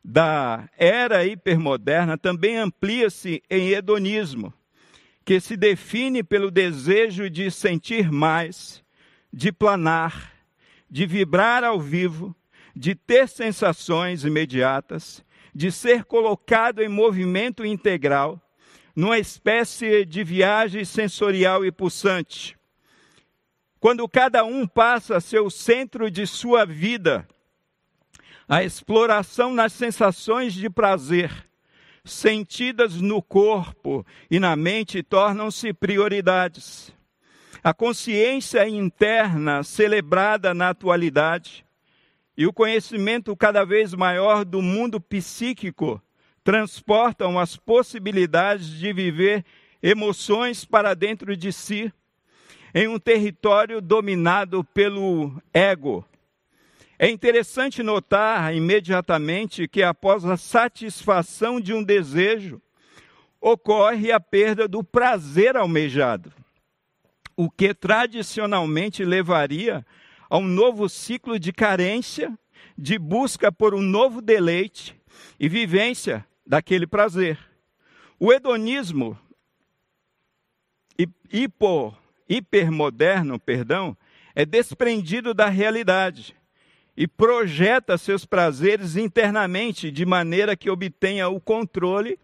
da 0.03 0.69
era 0.77 1.25
hipermoderna 1.25 2.17
também 2.17 2.57
amplia-se 2.57 3.41
em 3.49 3.69
hedonismo, 3.69 4.53
que 5.23 5.39
se 5.39 5.55
define 5.55 6.23
pelo 6.23 6.51
desejo 6.51 7.29
de 7.29 7.49
sentir 7.51 8.11
mais, 8.11 8.83
de 9.31 9.51
planar, 9.51 10.33
de 10.89 11.05
vibrar 11.05 11.63
ao 11.63 11.79
vivo, 11.79 12.35
de 12.75 12.95
ter 12.95 13.27
sensações 13.27 14.25
imediatas, 14.25 15.23
de 15.53 15.71
ser 15.71 16.03
colocado 16.03 16.81
em 16.81 16.89
movimento 16.89 17.65
integral, 17.65 18.41
numa 18.95 19.17
espécie 19.17 20.05
de 20.05 20.23
viagem 20.23 20.83
sensorial 20.83 21.65
e 21.65 21.71
pulsante. 21.71 22.58
Quando 23.79 24.07
cada 24.09 24.43
um 24.43 24.67
passa 24.67 25.17
a 25.17 25.21
ser 25.21 25.39
o 25.39 25.49
centro 25.49 26.11
de 26.11 26.27
sua 26.27 26.65
vida, 26.65 27.25
a 28.47 28.61
exploração 28.61 29.53
nas 29.53 29.71
sensações 29.71 30.53
de 30.53 30.69
prazer, 30.69 31.47
sentidas 32.03 32.99
no 32.99 33.21
corpo 33.21 34.05
e 34.29 34.37
na 34.37 34.55
mente, 34.55 35.01
tornam-se 35.01 35.71
prioridades. 35.71 36.93
A 37.63 37.73
consciência 37.73 38.67
interna, 38.67 39.63
celebrada 39.63 40.53
na 40.53 40.69
atualidade, 40.69 41.65
e 42.35 42.45
o 42.47 42.53
conhecimento 42.53 43.35
cada 43.35 43.63
vez 43.63 43.93
maior 43.93 44.43
do 44.43 44.61
mundo 44.61 44.99
psíquico 44.99 46.01
transportam 46.43 47.39
as 47.39 47.55
possibilidades 47.55 48.67
de 48.67 48.91
viver 48.91 49.45
emoções 49.81 50.65
para 50.65 50.93
dentro 50.93 51.35
de 51.35 51.51
si, 51.53 51.93
em 52.73 52.87
um 52.87 52.99
território 52.99 53.81
dominado 53.81 54.63
pelo 54.63 55.41
ego, 55.53 56.05
é 56.97 57.09
interessante 57.09 57.81
notar 57.81 58.53
imediatamente 58.53 59.67
que 59.67 59.81
após 59.81 60.25
a 60.25 60.35
satisfação 60.35 61.61
de 61.61 61.73
um 61.73 61.81
desejo, 61.81 62.61
ocorre 63.39 64.11
a 64.11 64.19
perda 64.19 64.67
do 64.67 64.83
prazer 64.83 65.55
almejado, 65.55 66.33
o 67.37 67.49
que 67.49 67.73
tradicionalmente 67.73 69.05
levaria 69.05 69.85
a 70.29 70.37
um 70.37 70.43
novo 70.43 70.89
ciclo 70.89 71.39
de 71.39 71.53
carência, 71.53 72.37
de 72.77 72.99
busca 72.99 73.49
por 73.49 73.73
um 73.73 73.81
novo 73.81 74.21
deleite 74.21 74.93
e 75.39 75.47
vivência 75.47 76.25
daquele 76.45 76.85
prazer. 76.85 77.39
O 78.19 78.33
hedonismo 78.33 79.17
hipo, 81.31 81.95
hipermoderno, 82.29 83.39
perdão, 83.39 83.97
é 84.35 84.45
desprendido 84.45 85.33
da 85.33 85.47
realidade 85.47 86.35
e 86.95 87.07
projeta 87.07 87.97
seus 87.97 88.25
prazeres 88.25 88.97
internamente, 88.97 89.89
de 89.89 90.05
maneira 90.05 90.55
que 90.55 90.69
obtenha 90.69 91.29
o 91.29 91.39
controle 91.39 92.19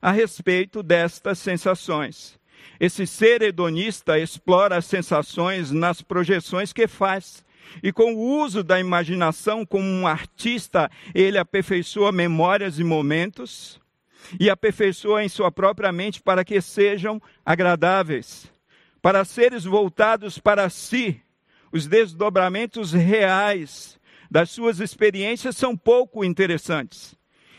a 0.00 0.12
respeito 0.12 0.82
destas 0.82 1.38
sensações. 1.38 2.38
Esse 2.78 3.06
ser 3.06 3.42
hedonista 3.42 4.18
explora 4.18 4.76
as 4.76 4.86
sensações 4.86 5.70
nas 5.70 6.00
projeções 6.00 6.72
que 6.72 6.86
faz. 6.86 7.44
E 7.82 7.92
com 7.92 8.14
o 8.14 8.40
uso 8.40 8.62
da 8.62 8.80
imaginação 8.80 9.66
como 9.66 9.84
um 9.84 10.06
artista, 10.06 10.90
ele 11.14 11.36
aperfeiçoa 11.36 12.12
memórias 12.12 12.78
e 12.78 12.84
momentos 12.84 13.80
e 14.38 14.48
aperfeiçoa 14.48 15.24
em 15.24 15.28
sua 15.28 15.50
própria 15.50 15.90
mente 15.90 16.22
para 16.22 16.44
que 16.44 16.60
sejam 16.60 17.20
agradáveis, 17.44 18.50
para 19.02 19.24
seres 19.24 19.64
voltados 19.64 20.38
para 20.38 20.68
si, 20.68 21.20
os 21.72 21.86
desdobramentos 21.86 22.92
reais 22.92 23.98
das 24.30 24.50
suas 24.50 24.80
experiências 24.80 25.56
são 25.56 25.76
pouco 25.76 26.24
interessantes. 26.24 27.16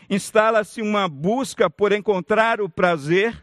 Instala-se 0.08 0.80
uma 0.82 1.08
busca 1.08 1.68
por 1.70 1.92
encontrar 1.92 2.60
o 2.60 2.68
prazer 2.68 3.42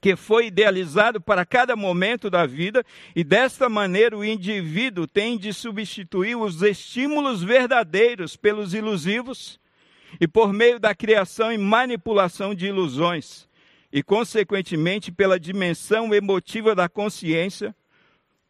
que 0.00 0.16
foi 0.16 0.46
idealizado 0.46 1.20
para 1.20 1.44
cada 1.44 1.76
momento 1.76 2.30
da 2.30 2.46
vida, 2.46 2.84
e 3.14 3.22
desta 3.22 3.68
maneira 3.68 4.16
o 4.16 4.24
indivíduo 4.24 5.06
tem 5.06 5.36
de 5.36 5.52
substituir 5.52 6.36
os 6.36 6.62
estímulos 6.62 7.42
verdadeiros 7.42 8.36
pelos 8.36 8.72
ilusivos, 8.72 9.60
e 10.20 10.26
por 10.26 10.52
meio 10.52 10.80
da 10.80 10.94
criação 10.94 11.52
e 11.52 11.58
manipulação 11.58 12.54
de 12.54 12.66
ilusões, 12.66 13.48
e 13.92 14.02
consequentemente 14.02 15.10
pela 15.10 15.38
dimensão 15.38 16.14
emotiva 16.14 16.74
da 16.74 16.88
consciência, 16.88 17.74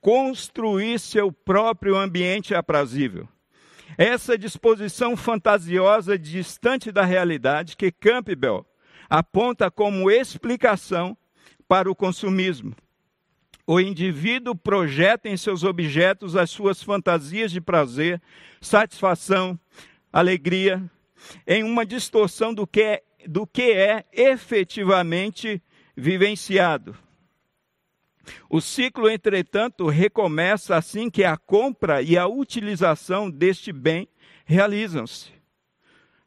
construir 0.00 0.98
seu 0.98 1.30
próprio 1.32 1.96
ambiente 1.96 2.54
aprazível. 2.54 3.28
Essa 3.98 4.38
disposição 4.38 5.16
fantasiosa 5.16 6.18
distante 6.18 6.92
da 6.92 7.04
realidade 7.04 7.76
que 7.76 7.90
Campbell 7.90 8.66
aponta 9.08 9.70
como 9.70 10.10
explicação 10.10 11.16
para 11.66 11.90
o 11.90 11.94
consumismo. 11.94 12.74
O 13.66 13.78
indivíduo 13.78 14.54
projeta 14.54 15.28
em 15.28 15.36
seus 15.36 15.62
objetos 15.62 16.34
as 16.34 16.50
suas 16.50 16.82
fantasias 16.82 17.52
de 17.52 17.60
prazer, 17.60 18.20
satisfação, 18.60 19.58
alegria, 20.12 20.82
em 21.46 21.62
uma 21.62 21.84
distorção 21.86 22.52
do 22.52 22.66
que 22.66 22.82
é, 22.82 23.02
do 23.26 23.46
que 23.46 23.72
é 23.72 24.04
efetivamente 24.12 25.62
vivenciado. 25.96 26.96
O 28.48 28.60
ciclo, 28.60 29.08
entretanto, 29.08 29.86
recomeça 29.88 30.76
assim 30.76 31.10
que 31.10 31.24
a 31.24 31.36
compra 31.36 32.02
e 32.02 32.16
a 32.16 32.26
utilização 32.26 33.30
deste 33.30 33.72
bem 33.72 34.08
realizam-se. 34.44 35.30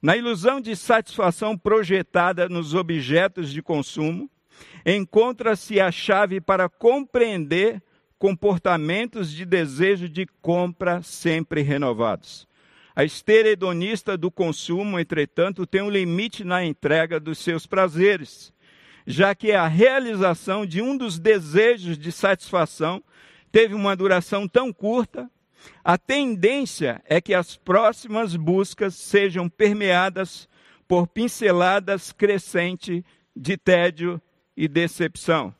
Na 0.01 0.17
ilusão 0.17 0.59
de 0.59 0.75
satisfação 0.75 1.57
projetada 1.57 2.49
nos 2.49 2.73
objetos 2.73 3.51
de 3.51 3.61
consumo, 3.61 4.29
encontra-se 4.85 5.79
a 5.79 5.91
chave 5.91 6.41
para 6.41 6.67
compreender 6.67 7.81
comportamentos 8.19 9.31
de 9.31 9.45
desejo 9.45 10.09
de 10.09 10.25
compra 10.41 11.01
sempre 11.01 11.61
renovados. 11.61 12.47
A 12.95 13.03
esteira 13.03 13.49
hedonista 13.49 14.17
do 14.17 14.29
consumo, 14.29 14.99
entretanto, 14.99 15.65
tem 15.65 15.81
um 15.81 15.89
limite 15.89 16.43
na 16.43 16.63
entrega 16.63 17.19
dos 17.19 17.39
seus 17.39 17.65
prazeres 17.65 18.53
já 19.05 19.35
que 19.35 19.51
a 19.51 19.67
realização 19.67 20.65
de 20.65 20.81
um 20.81 20.95
dos 20.95 21.19
desejos 21.19 21.97
de 21.97 22.11
satisfação 22.11 23.03
teve 23.51 23.73
uma 23.73 23.95
duração 23.95 24.47
tão 24.47 24.71
curta, 24.71 25.29
a 25.83 25.97
tendência 25.97 27.01
é 27.05 27.21
que 27.21 27.33
as 27.33 27.55
próximas 27.55 28.35
buscas 28.35 28.95
sejam 28.95 29.47
permeadas 29.49 30.47
por 30.87 31.07
pinceladas 31.07 32.11
crescentes 32.11 33.03
de 33.35 33.57
tédio 33.57 34.21
e 34.55 34.67
decepção. 34.67 35.53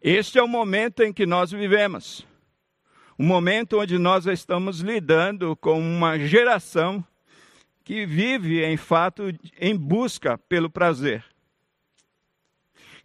Este 0.00 0.38
é 0.38 0.42
o 0.42 0.48
momento 0.48 1.02
em 1.02 1.12
que 1.12 1.26
nós 1.26 1.50
vivemos. 1.50 2.26
Um 3.18 3.26
momento 3.26 3.80
onde 3.80 3.98
nós 3.98 4.26
estamos 4.26 4.80
lidando 4.80 5.54
com 5.56 5.78
uma 5.78 6.18
geração 6.18 7.04
que 7.84 8.06
vive, 8.06 8.64
em 8.64 8.76
fato, 8.76 9.24
em 9.58 9.76
busca 9.76 10.38
pelo 10.38 10.70
prazer. 10.70 11.24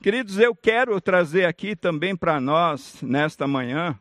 Queridos, 0.02 0.38
eu 0.38 0.56
quero 0.56 1.00
trazer 1.02 1.46
aqui 1.46 1.76
também 1.76 2.16
para 2.16 2.40
nós, 2.40 3.02
nesta 3.02 3.48
manhã, 3.48 4.00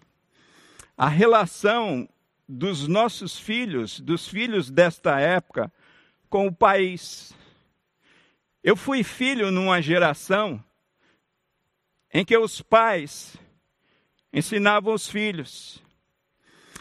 a 0.96 1.08
relação 1.08 2.08
dos 2.48 2.86
nossos 2.86 3.38
filhos, 3.38 3.98
dos 3.98 4.28
filhos 4.28 4.70
desta 4.70 5.18
época, 5.18 5.72
com 6.28 6.46
o 6.46 6.54
país. 6.54 7.34
Eu 8.62 8.76
fui 8.76 9.02
filho 9.02 9.50
numa 9.50 9.80
geração 9.80 10.62
em 12.12 12.25
que 12.25 12.36
os 12.36 12.62
pais 12.62 13.36
ensinavam 14.32 14.94
os 14.94 15.08
filhos. 15.08 15.82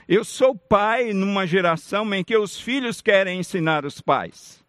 Eu 0.08 0.24
sou 0.24 0.56
pai 0.56 1.14
numa 1.14 1.48
geração 1.48 2.14
em 2.14 2.24
que 2.24 2.38
os 2.38 2.60
filhos 2.60 3.02
querem 3.02 3.40
ensinar 3.40 3.86
os 3.86 4.00
pais. 4.00 4.64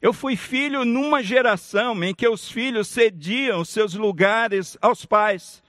Eu 0.00 0.12
fui 0.12 0.36
filho 0.36 0.84
numa 0.84 1.24
geração 1.24 2.04
em 2.04 2.14
que 2.14 2.28
os 2.28 2.48
filhos 2.48 2.86
cediam 2.86 3.64
seus 3.64 3.94
lugares 3.94 4.78
aos 4.80 5.04
pais. 5.04 5.60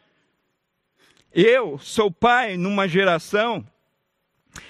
Eu 1.34 1.80
sou 1.80 2.12
pai 2.12 2.58
numa 2.58 2.88
geração 2.88 3.66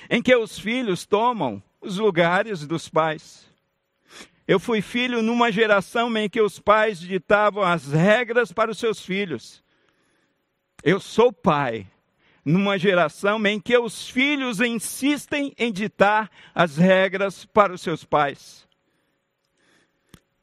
em 0.09 0.21
que 0.21 0.33
os 0.33 0.57
filhos 0.57 1.05
tomam 1.05 1.61
os 1.81 1.97
lugares 1.97 2.65
dos 2.65 2.87
pais. 2.87 3.45
Eu 4.47 4.61
fui 4.61 4.81
filho 4.81 5.21
numa 5.21 5.51
geração 5.51 6.15
em 6.17 6.29
que 6.29 6.41
os 6.41 6.57
pais 6.57 6.99
ditavam 6.99 7.63
as 7.63 7.91
regras 7.91 8.53
para 8.53 8.71
os 8.71 8.77
seus 8.77 9.05
filhos. 9.05 9.61
Eu 10.81 11.01
sou 11.01 11.33
pai 11.33 11.85
numa 12.43 12.77
geração 12.77 13.45
em 13.45 13.59
que 13.59 13.77
os 13.77 14.09
filhos 14.09 14.59
insistem 14.59 15.53
em 15.57 15.71
ditar 15.71 16.29
as 16.53 16.77
regras 16.77 17.45
para 17.45 17.73
os 17.73 17.81
seus 17.81 18.03
pais. 18.03 18.67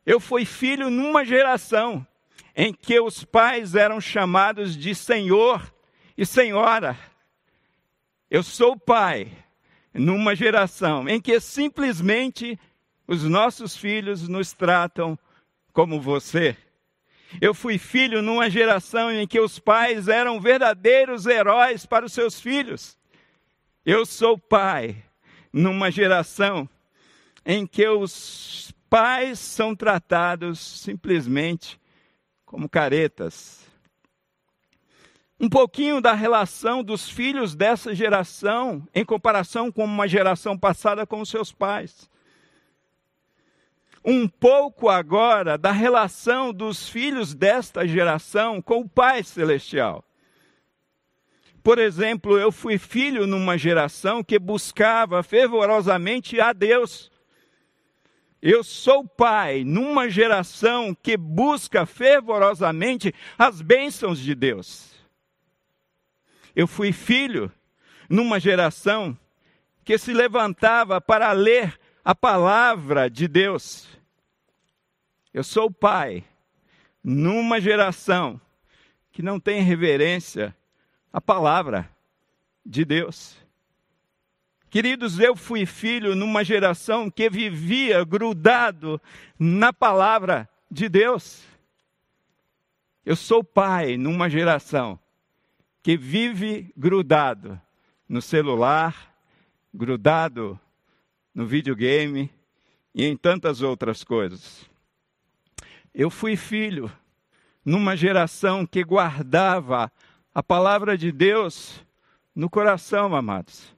Eu 0.04 0.20
fui 0.20 0.44
filho 0.44 0.88
numa 0.88 1.24
geração 1.24 2.06
em 2.54 2.72
que 2.72 2.98
os 3.00 3.24
pais 3.24 3.74
eram 3.74 4.00
chamados 4.00 4.76
de 4.76 4.94
senhor 4.94 5.72
e 6.16 6.24
senhora. 6.24 6.96
Eu 8.30 8.42
sou 8.42 8.78
pai 8.78 9.30
numa 9.92 10.34
geração 10.34 11.08
em 11.08 11.20
que 11.20 11.38
simplesmente 11.40 12.58
os 13.06 13.24
nossos 13.24 13.76
filhos 13.76 14.28
nos 14.28 14.52
tratam 14.52 15.18
como 15.72 16.00
você. 16.00 16.56
Eu 17.40 17.52
fui 17.52 17.78
filho 17.78 18.22
numa 18.22 18.48
geração 18.48 19.10
em 19.12 19.26
que 19.26 19.40
os 19.40 19.58
pais 19.58 20.08
eram 20.08 20.40
verdadeiros 20.40 21.26
heróis 21.26 21.84
para 21.84 22.06
os 22.06 22.12
seus 22.12 22.40
filhos. 22.40 22.98
Eu 23.84 24.06
sou 24.06 24.38
pai 24.38 25.04
numa 25.52 25.90
geração 25.90 26.68
em 27.44 27.66
que 27.66 27.86
os 27.86 28.72
pais 28.88 29.38
são 29.38 29.74
tratados 29.74 30.58
simplesmente 30.58 31.80
como 32.44 32.68
caretas. 32.68 33.64
Um 35.38 35.48
pouquinho 35.48 36.00
da 36.00 36.14
relação 36.14 36.82
dos 36.82 37.08
filhos 37.08 37.54
dessa 37.54 37.94
geração 37.94 38.86
em 38.94 39.04
comparação 39.04 39.70
com 39.70 39.84
uma 39.84 40.08
geração 40.08 40.56
passada 40.56 41.06
com 41.06 41.20
os 41.20 41.28
seus 41.28 41.52
pais 41.52 42.08
um 44.06 44.28
pouco 44.28 44.88
agora 44.88 45.58
da 45.58 45.72
relação 45.72 46.52
dos 46.52 46.88
filhos 46.88 47.34
desta 47.34 47.84
geração 47.88 48.62
com 48.62 48.82
o 48.82 48.88
Pai 48.88 49.24
Celestial. 49.24 50.04
Por 51.60 51.80
exemplo, 51.80 52.38
eu 52.38 52.52
fui 52.52 52.78
filho 52.78 53.26
numa 53.26 53.58
geração 53.58 54.22
que 54.22 54.38
buscava 54.38 55.24
fervorosamente 55.24 56.40
a 56.40 56.52
Deus. 56.52 57.10
Eu 58.40 58.62
sou 58.62 59.04
pai 59.04 59.64
numa 59.64 60.08
geração 60.08 60.94
que 60.94 61.16
busca 61.16 61.84
fervorosamente 61.84 63.12
as 63.36 63.60
bênçãos 63.60 64.20
de 64.20 64.36
Deus. 64.36 64.94
Eu 66.54 66.68
fui 66.68 66.92
filho 66.92 67.50
numa 68.08 68.38
geração 68.38 69.18
que 69.84 69.98
se 69.98 70.12
levantava 70.12 71.00
para 71.00 71.32
ler 71.32 71.76
a 72.06 72.14
palavra 72.14 73.10
de 73.10 73.26
Deus. 73.26 73.88
Eu 75.34 75.42
sou 75.42 75.68
pai 75.68 76.22
numa 77.02 77.60
geração 77.60 78.40
que 79.10 79.22
não 79.22 79.40
tem 79.40 79.60
reverência 79.60 80.56
à 81.12 81.20
palavra 81.20 81.90
de 82.64 82.84
Deus. 82.84 83.36
Queridos, 84.70 85.18
eu 85.18 85.34
fui 85.34 85.66
filho 85.66 86.14
numa 86.14 86.44
geração 86.44 87.10
que 87.10 87.28
vivia 87.28 88.04
grudado 88.04 89.02
na 89.36 89.72
palavra 89.72 90.48
de 90.70 90.88
Deus. 90.88 91.42
Eu 93.04 93.16
sou 93.16 93.42
pai 93.42 93.96
numa 93.96 94.30
geração 94.30 94.96
que 95.82 95.96
vive 95.96 96.72
grudado 96.76 97.60
no 98.08 98.22
celular, 98.22 99.12
grudado 99.74 100.60
no 101.36 101.46
videogame 101.46 102.32
e 102.94 103.04
em 103.04 103.14
tantas 103.14 103.60
outras 103.60 104.02
coisas. 104.02 104.64
Eu 105.94 106.08
fui 106.08 106.34
filho 106.34 106.90
numa 107.62 107.94
geração 107.94 108.64
que 108.64 108.82
guardava 108.82 109.92
a 110.34 110.42
palavra 110.42 110.96
de 110.96 111.12
Deus 111.12 111.84
no 112.34 112.48
coração, 112.48 113.14
amados. 113.14 113.76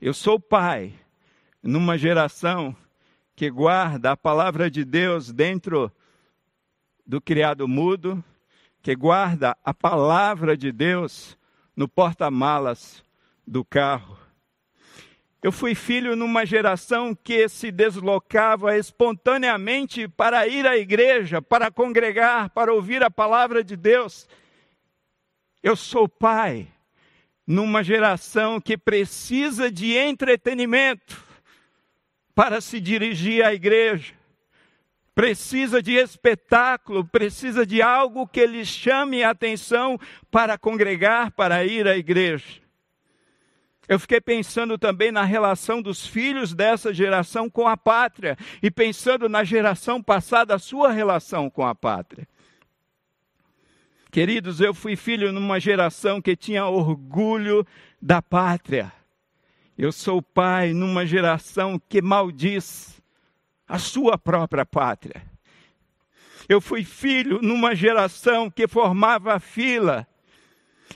Eu 0.00 0.14
sou 0.14 0.40
pai 0.40 0.94
numa 1.62 1.98
geração 1.98 2.74
que 3.34 3.50
guarda 3.50 4.12
a 4.12 4.16
palavra 4.16 4.70
de 4.70 4.82
Deus 4.82 5.30
dentro 5.30 5.92
do 7.06 7.20
criado 7.20 7.68
mudo, 7.68 8.24
que 8.82 8.96
guarda 8.96 9.54
a 9.62 9.74
palavra 9.74 10.56
de 10.56 10.72
Deus 10.72 11.36
no 11.76 11.86
porta-malas 11.86 13.04
do 13.46 13.62
carro. 13.62 14.15
Eu 15.46 15.52
fui 15.52 15.76
filho 15.76 16.16
numa 16.16 16.44
geração 16.44 17.14
que 17.14 17.48
se 17.48 17.70
deslocava 17.70 18.76
espontaneamente 18.76 20.08
para 20.08 20.48
ir 20.48 20.66
à 20.66 20.76
igreja, 20.76 21.40
para 21.40 21.70
congregar, 21.70 22.50
para 22.50 22.74
ouvir 22.74 23.00
a 23.04 23.12
palavra 23.12 23.62
de 23.62 23.76
Deus. 23.76 24.28
Eu 25.62 25.76
sou 25.76 26.08
pai 26.08 26.66
numa 27.46 27.84
geração 27.84 28.60
que 28.60 28.76
precisa 28.76 29.70
de 29.70 29.96
entretenimento 29.96 31.24
para 32.34 32.60
se 32.60 32.80
dirigir 32.80 33.44
à 33.44 33.54
igreja. 33.54 34.14
Precisa 35.14 35.80
de 35.80 35.92
espetáculo, 35.92 37.04
precisa 37.04 37.64
de 37.64 37.80
algo 37.80 38.26
que 38.26 38.44
lhe 38.48 38.64
chame 38.64 39.22
a 39.22 39.30
atenção 39.30 39.96
para 40.28 40.58
congregar, 40.58 41.30
para 41.30 41.64
ir 41.64 41.86
à 41.86 41.96
igreja. 41.96 42.65
Eu 43.88 44.00
fiquei 44.00 44.20
pensando 44.20 44.76
também 44.76 45.12
na 45.12 45.24
relação 45.24 45.80
dos 45.80 46.06
filhos 46.06 46.52
dessa 46.52 46.92
geração 46.92 47.48
com 47.48 47.68
a 47.68 47.76
pátria 47.76 48.36
e 48.62 48.70
pensando 48.70 49.28
na 49.28 49.44
geração 49.44 50.02
passada, 50.02 50.54
a 50.54 50.58
sua 50.58 50.90
relação 50.90 51.48
com 51.48 51.64
a 51.64 51.74
pátria. 51.74 52.26
Queridos, 54.10 54.60
eu 54.60 54.74
fui 54.74 54.96
filho 54.96 55.32
numa 55.32 55.60
geração 55.60 56.20
que 56.20 56.34
tinha 56.34 56.66
orgulho 56.66 57.66
da 58.00 58.20
pátria. 58.20 58.92
Eu 59.78 59.92
sou 59.92 60.22
pai 60.22 60.72
numa 60.72 61.04
geração 61.04 61.78
que 61.78 62.00
maldiz 62.00 63.00
a 63.68 63.78
sua 63.78 64.16
própria 64.16 64.64
pátria. 64.64 65.22
Eu 66.48 66.60
fui 66.60 66.82
filho 66.82 67.40
numa 67.42 67.74
geração 67.74 68.50
que 68.50 68.66
formava 68.66 69.38
fila 69.38 70.06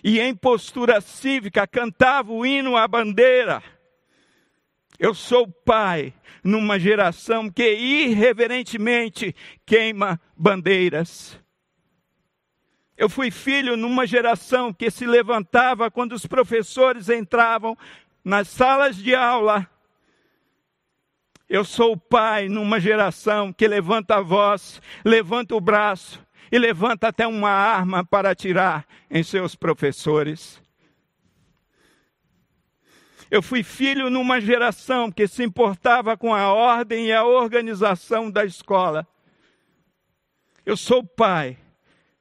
e 0.02 0.20
em 0.20 0.34
postura 0.34 1.00
cívica 1.00 1.66
cantava 1.66 2.32
o 2.32 2.44
hino 2.44 2.76
à 2.76 2.86
bandeira. 2.86 3.62
Eu 4.98 5.14
sou 5.14 5.48
pai 5.48 6.12
numa 6.44 6.78
geração 6.78 7.50
que 7.50 7.72
irreverentemente 7.72 9.34
queima 9.64 10.20
bandeiras. 10.36 11.38
Eu 12.96 13.08
fui 13.08 13.30
filho 13.30 13.76
numa 13.76 14.06
geração 14.06 14.74
que 14.74 14.90
se 14.90 15.06
levantava 15.06 15.90
quando 15.90 16.12
os 16.12 16.26
professores 16.26 17.08
entravam 17.08 17.76
nas 18.22 18.48
salas 18.48 18.96
de 18.96 19.14
aula. 19.14 19.66
Eu 21.48 21.64
sou 21.64 21.96
pai 21.96 22.48
numa 22.48 22.78
geração 22.78 23.52
que 23.52 23.66
levanta 23.66 24.16
a 24.16 24.20
voz, 24.20 24.82
levanta 25.04 25.54
o 25.54 25.60
braço 25.60 26.24
e 26.50 26.58
levanta 26.58 27.08
até 27.08 27.26
uma 27.26 27.50
arma 27.50 28.04
para 28.04 28.30
atirar 28.30 28.86
em 29.10 29.22
seus 29.22 29.54
professores. 29.54 30.60
Eu 33.30 33.40
fui 33.40 33.62
filho 33.62 34.10
numa 34.10 34.40
geração 34.40 35.10
que 35.10 35.28
se 35.28 35.44
importava 35.44 36.16
com 36.16 36.34
a 36.34 36.52
ordem 36.52 37.06
e 37.06 37.12
a 37.12 37.24
organização 37.24 38.28
da 38.28 38.44
escola. 38.44 39.06
Eu 40.66 40.76
sou 40.76 41.04
pai 41.04 41.56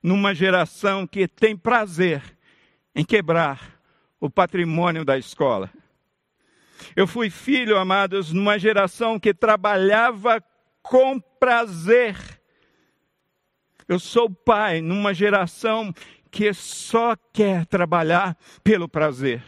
numa 0.03 0.35
geração 0.35 1.07
que 1.07 1.27
tem 1.27 1.57
prazer 1.57 2.21
em 2.95 3.03
quebrar 3.03 3.79
o 4.19 4.29
patrimônio 4.29 5.03
da 5.03 5.17
escola. 5.17 5.71
Eu 6.95 7.07
fui 7.07 7.29
filho, 7.29 7.77
amados, 7.77 8.31
numa 8.31 8.59
geração 8.59 9.19
que 9.19 9.33
trabalhava 9.33 10.43
com 10.81 11.19
prazer 11.19 12.38
eu 13.89 13.97
sou 13.97 14.29
pai 14.29 14.81
numa 14.81 15.15
geração 15.15 15.91
que 16.29 16.53
só 16.53 17.15
quer 17.33 17.65
trabalhar 17.65 18.37
pelo 18.63 18.87
prazer. 18.87 19.43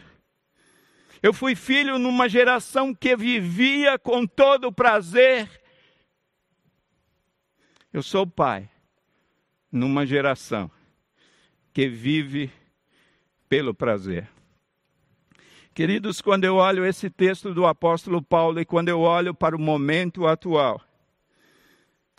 Eu 1.21 1.32
fui 1.32 1.56
filho 1.56 1.99
numa 1.99 2.27
geração 2.27 2.91
que 2.91 3.15
vivia 3.15 3.99
com 3.99 4.25
todo 4.25 4.69
o 4.69 4.73
prazer. 4.73 5.47
Eu 7.93 8.01
sou 8.01 8.25
pai 8.25 8.67
numa 9.71 10.08
geração 10.08 10.71
que 11.71 11.88
vive 11.88 12.51
pelo 13.47 13.75
prazer. 13.75 14.27
Queridos, 15.71 16.19
quando 16.19 16.45
eu 16.45 16.56
olho 16.56 16.84
esse 16.84 17.12
texto 17.12 17.54
do 17.54 17.67
apóstolo 17.67 18.23
Paulo 18.23 18.60
e 18.60 18.65
quando 18.65 18.89
eu 18.89 19.01
olho 19.01 19.36
para 19.36 19.56
o 19.56 19.60
momento 19.60 20.25
atual, 20.25 20.82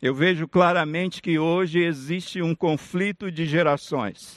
eu 0.03 0.13
vejo 0.13 0.49
claramente 0.49 1.23
que 1.23 1.39
hoje 1.39 1.79
existe 1.79 2.43
um 2.43 2.57
conflito 2.57 3.31
de 3.31 3.47
gerações. 3.47 4.37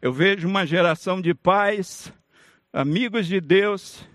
Eu 0.00 0.12
vejo 0.12 0.46
uma 0.46 0.64
geração 0.64 1.20
de 1.20 1.34
pais, 1.34 2.12
amigos 2.72 3.26
de 3.26 3.40
Deus, 3.40 4.06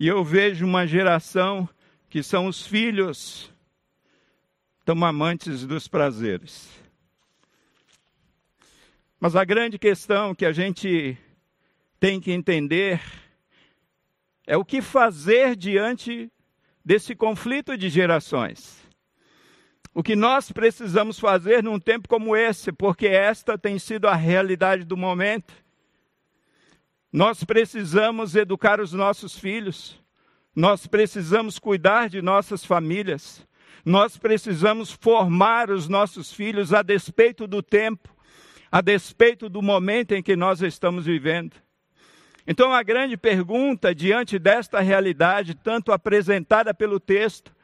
e 0.00 0.08
eu 0.08 0.24
vejo 0.24 0.64
uma 0.64 0.86
geração 0.86 1.68
que 2.08 2.22
são 2.22 2.46
os 2.46 2.66
filhos 2.66 3.52
tão 4.82 5.04
amantes 5.04 5.66
dos 5.66 5.86
prazeres. 5.86 6.70
Mas 9.20 9.36
a 9.36 9.44
grande 9.44 9.78
questão 9.78 10.34
que 10.34 10.46
a 10.46 10.52
gente 10.52 11.18
tem 12.00 12.18
que 12.18 12.32
entender 12.32 13.02
é 14.46 14.56
o 14.56 14.64
que 14.64 14.80
fazer 14.80 15.54
diante 15.54 16.32
desse 16.82 17.14
conflito 17.14 17.76
de 17.76 17.90
gerações. 17.90 18.85
O 19.96 20.02
que 20.02 20.14
nós 20.14 20.52
precisamos 20.52 21.18
fazer 21.18 21.62
num 21.62 21.80
tempo 21.80 22.06
como 22.06 22.36
esse, 22.36 22.70
porque 22.70 23.06
esta 23.06 23.56
tem 23.56 23.78
sido 23.78 24.06
a 24.06 24.14
realidade 24.14 24.84
do 24.84 24.94
momento. 24.94 25.54
Nós 27.10 27.42
precisamos 27.42 28.36
educar 28.36 28.78
os 28.78 28.92
nossos 28.92 29.38
filhos, 29.38 29.98
nós 30.54 30.86
precisamos 30.86 31.58
cuidar 31.58 32.10
de 32.10 32.20
nossas 32.20 32.62
famílias, 32.62 33.48
nós 33.86 34.18
precisamos 34.18 34.92
formar 34.92 35.70
os 35.70 35.88
nossos 35.88 36.30
filhos 36.30 36.74
a 36.74 36.82
despeito 36.82 37.46
do 37.46 37.62
tempo, 37.62 38.14
a 38.70 38.82
despeito 38.82 39.48
do 39.48 39.62
momento 39.62 40.12
em 40.12 40.22
que 40.22 40.36
nós 40.36 40.60
estamos 40.60 41.06
vivendo. 41.06 41.56
Então, 42.46 42.70
a 42.70 42.82
grande 42.82 43.16
pergunta 43.16 43.94
diante 43.94 44.38
desta 44.38 44.78
realidade, 44.80 45.54
tanto 45.54 45.90
apresentada 45.90 46.74
pelo 46.74 47.00
texto, 47.00 47.55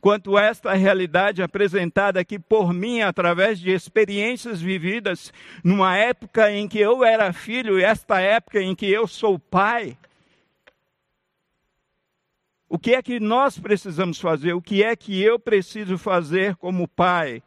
quanto 0.00 0.38
esta 0.38 0.72
realidade 0.72 1.42
apresentada 1.42 2.20
aqui 2.20 2.38
por 2.38 2.72
mim 2.72 3.02
através 3.02 3.58
de 3.58 3.70
experiências 3.70 4.60
vividas 4.60 5.32
numa 5.62 5.96
época 5.96 6.50
em 6.50 6.66
que 6.66 6.78
eu 6.78 7.04
era 7.04 7.32
filho 7.32 7.78
e 7.78 7.84
esta 7.84 8.20
época 8.20 8.60
em 8.60 8.74
que 8.74 8.90
eu 8.90 9.06
sou 9.06 9.38
pai. 9.38 9.96
O 12.68 12.78
que 12.78 12.94
é 12.94 13.02
que 13.02 13.18
nós 13.18 13.58
precisamos 13.58 14.20
fazer? 14.20 14.52
O 14.52 14.62
que 14.62 14.82
é 14.82 14.94
que 14.94 15.20
eu 15.20 15.38
preciso 15.38 15.98
fazer 15.98 16.54
como 16.56 16.86
pai? 16.86 17.42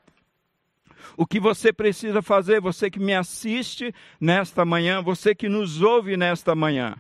O 1.16 1.26
que 1.26 1.40
você 1.40 1.72
precisa 1.72 2.22
fazer, 2.22 2.60
você 2.60 2.90
que 2.90 3.00
me 3.00 3.16
assiste 3.16 3.94
nesta 4.20 4.66
manhã, 4.66 5.02
você 5.02 5.34
que 5.34 5.48
nos 5.48 5.82
ouve 5.82 6.18
nesta 6.18 6.54
manhã. 6.54 6.96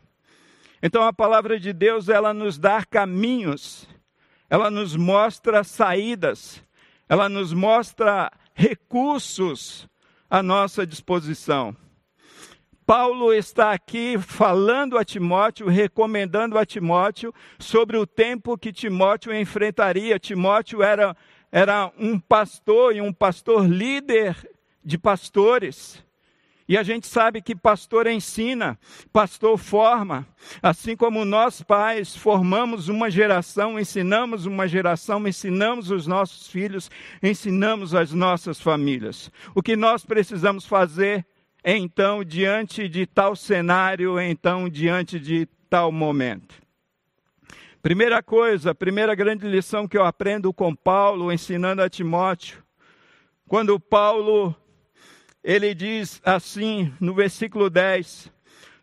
Então 0.81 1.03
a 1.03 1.13
palavra 1.13 1.59
de 1.59 1.71
Deus, 1.73 2.09
ela 2.09 2.33
nos 2.33 2.57
dá 2.57 2.83
caminhos, 2.85 3.87
ela 4.49 4.69
nos 4.69 4.95
mostra 4.95 5.63
saídas, 5.63 6.63
ela 7.08 7.27
nos 7.27 7.53
mostra 7.53 8.32
recursos 8.53 9.88
à 10.29 10.43
nossa 10.43 10.86
disposição. 10.86 11.75
Paulo 12.86 13.34
está 13.34 13.71
aqui 13.71 14.17
falando 14.19 14.97
a 14.97 15.06
Timóteo, 15.06 15.67
recomendando 15.69 16.58
a 16.58 16.65
Timóteo 16.65 17.34
sobre 17.58 17.97
o 17.97 18.06
tempo 18.06 18.58
que 18.58 18.73
Timóteo 18.73 19.34
enfrentaria. 19.34 20.19
Timóteo 20.19 20.84
era 20.84 21.15
era 21.56 21.91
um 21.99 22.19
pastor 22.19 22.95
e 22.95 22.99
um 22.99 23.13
pastor 23.13 23.69
líder 23.69 24.36
de 24.84 24.97
pastores. 24.97 26.03
E 26.67 26.78
a 26.78 26.84
gente 26.84 27.08
sabe 27.08 27.41
que 27.41 27.56
pastor 27.56 28.08
ensina, 28.08 28.80
pastor 29.12 29.58
forma, 29.58 30.26
assim 30.62 30.95
como 30.95 31.26
nós 31.26 31.62
pais 31.62 32.15
formamos 32.15 32.88
uma 32.88 33.12
geração, 33.12 33.78
ensinamos 33.78 34.45
uma 34.45 34.67
geração, 34.67 35.28
ensinamos 35.28 35.91
os 35.91 36.08
nossos 36.08 36.47
filhos, 36.47 36.89
ensinamos 37.21 37.93
as 37.93 38.13
nossas 38.13 38.62
famílias. 38.62 39.30
O 39.54 39.62
que 39.62 39.76
nós 39.76 40.06
precisamos 40.06 40.65
fazer 40.65 41.26
então 41.65 42.23
diante 42.23 42.88
de 42.88 43.06
tal 43.06 43.36
cenário, 43.36 44.19
então 44.19 44.69
diante 44.69 45.19
de 45.19 45.45
tal 45.69 45.91
momento? 45.91 46.63
Primeira 47.82 48.23
coisa, 48.23 48.73
primeira 48.73 49.13
grande 49.13 49.45
lição 49.45 49.86
que 49.86 49.97
eu 49.97 50.06
aprendo 50.06 50.54
com 50.54 50.73
Paulo, 50.73 51.30
ensinando 51.30 51.82
a 51.82 51.89
Timóteo, 51.89 52.63
quando 53.45 53.78
Paulo, 53.78 54.56
ele 55.43 55.73
diz 55.73 56.21
assim 56.23 56.93
no 56.99 57.13
versículo 57.13 57.69
10: 57.69 58.32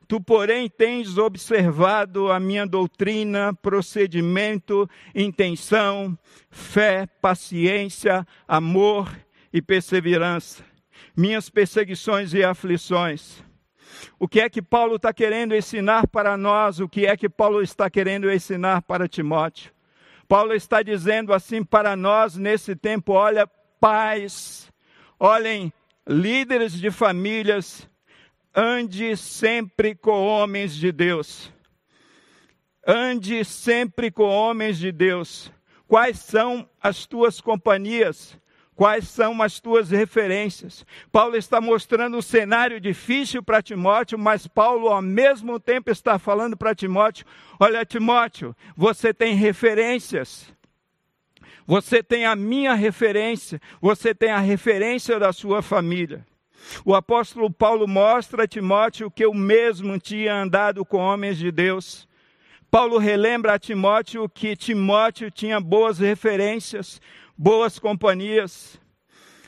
Tu, 0.07 0.21
porém, 0.21 0.69
tens 0.69 1.19
observado 1.19 2.31
a 2.31 2.39
minha 2.39 2.67
doutrina, 2.67 3.55
procedimento, 3.55 4.89
intenção, 5.15 6.19
fé, 6.51 7.07
paciência, 7.21 8.27
amor 8.47 9.11
e 9.53 9.63
perseverança, 9.63 10.65
minhas 11.17 11.49
perseguições 11.49 12.35
e 12.35 12.45
aflições 12.45 13.43
o 14.19 14.29
que 14.29 14.41
é 14.41 14.49
que 14.49 14.63
Paulo 14.63 14.97
está 14.97 15.13
querendo 15.13 15.55
ensinar 15.55 16.07
para 16.07 16.37
nós? 16.37 16.81
O 16.81 16.89
que 16.89 17.07
é 17.07 17.17
que 17.17 17.29
Paulo 17.29 17.63
está 17.63 17.89
querendo 17.91 18.31
ensinar 18.31 18.83
para 18.83 19.09
Timóteo? 19.09 19.73
Paulo 20.29 20.55
está 20.55 20.83
dizendo 20.83 21.33
assim 21.33 21.65
para 21.65 21.97
nós 21.97 22.37
nesse 22.37 22.77
tempo: 22.77 23.13
olha, 23.13 23.47
pais, 23.81 24.71
olhem, 25.19 25.73
líderes 26.07 26.73
de 26.73 26.91
famílias, 26.91 27.89
ande 28.55 29.17
sempre 29.17 29.95
com 29.95 30.27
homens 30.27 30.75
de 30.75 30.91
Deus. 30.93 31.53
Ande 32.87 33.45
sempre 33.45 34.11
com 34.11 34.25
homens 34.25 34.79
de 34.79 34.91
Deus. 34.91 35.53
Quais 35.87 36.19
são 36.19 36.69
as 36.81 37.07
tuas 37.07 37.41
companhias? 37.41 38.39
Quais 38.75 39.09
são 39.09 39.43
as 39.43 39.61
tuas 39.61 39.91
referências? 39.91 40.87
Paulo 41.13 41.37
está 41.37 41.61
mostrando 41.61 42.17
um 42.17 42.23
cenário 42.23 42.81
difícil 42.81 43.43
para 43.43 43.61
Timóteo, 43.61 44.19
mas 44.19 44.47
Paulo, 44.47 44.89
ao 44.89 45.03
mesmo 45.03 45.61
tempo, 45.61 45.91
está 45.91 46.19
falando 46.19 46.57
para 46.57 46.75
Timóteo: 46.75 47.27
Olha, 47.59 47.85
Timóteo, 47.85 48.57
você 48.75 49.13
tem 49.13 49.35
referências. 49.35 50.51
Você 51.71 52.03
tem 52.03 52.27
a 52.27 52.35
minha 52.35 52.75
referência, 52.75 53.61
você 53.81 54.13
tem 54.13 54.33
a 54.33 54.41
referência 54.41 55.21
da 55.21 55.33
sua 55.33 55.63
família. 55.63 56.27
O 56.85 56.97
apóstolo 56.97 57.49
Paulo 57.49 57.87
mostra 57.87 58.43
a 58.43 58.49
Timóteo 58.49 59.09
que 59.09 59.25
eu 59.25 59.33
mesmo 59.33 59.97
tinha 59.97 60.35
andado 60.35 60.85
com 60.85 60.97
homens 60.97 61.39
de 61.39 61.53
Deus. 61.53 62.09
Paulo 62.73 62.99
relembra 62.99 63.55
a 63.55 63.59
Timóteo 63.61 64.29
que 64.29 64.57
Timóteo 64.57 65.31
tinha 65.31 65.61
boas 65.61 66.01
referências, 66.01 67.01
boas 67.39 67.79
companhias. 67.79 68.77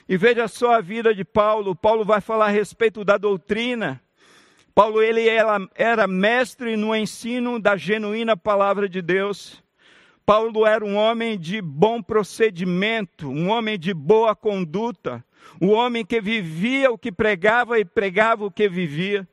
E 0.09 0.17
veja 0.17 0.47
só 0.47 0.77
a 0.77 0.81
vida 0.81 1.13
de 1.13 1.25
Paulo. 1.25 1.75
Paulo 1.75 2.05
vai 2.05 2.21
falar 2.21 2.47
a 2.47 2.51
respeito 2.51 3.05
da 3.05 3.19
doutrina. 3.19 4.01
Paulo 4.73 5.03
ele 5.03 5.29
era, 5.29 5.59
era 5.75 6.07
mestre 6.07 6.77
no 6.77 6.95
ensino 6.95 7.59
da 7.59 7.77
genuína 7.77 8.37
palavra 8.37 8.89
de 8.89 9.03
Deus. 9.03 9.61
Paulo 10.25 10.65
era 10.67 10.85
um 10.85 10.97
homem 10.97 11.39
de 11.39 11.61
bom 11.61 12.01
procedimento, 12.03 13.29
um 13.29 13.49
homem 13.49 13.79
de 13.79 13.93
boa 13.93 14.37
conduta, 14.37 15.25
um 15.61 15.71
homem 15.71 16.05
que 16.05 16.21
vivia 16.21 16.91
o 16.91 16.99
que 16.99 17.11
pregava 17.11 17.79
e 17.79 17.85
pregava 17.85 18.45
o 18.45 18.51
que 18.51 18.69
vivia. 18.69 19.29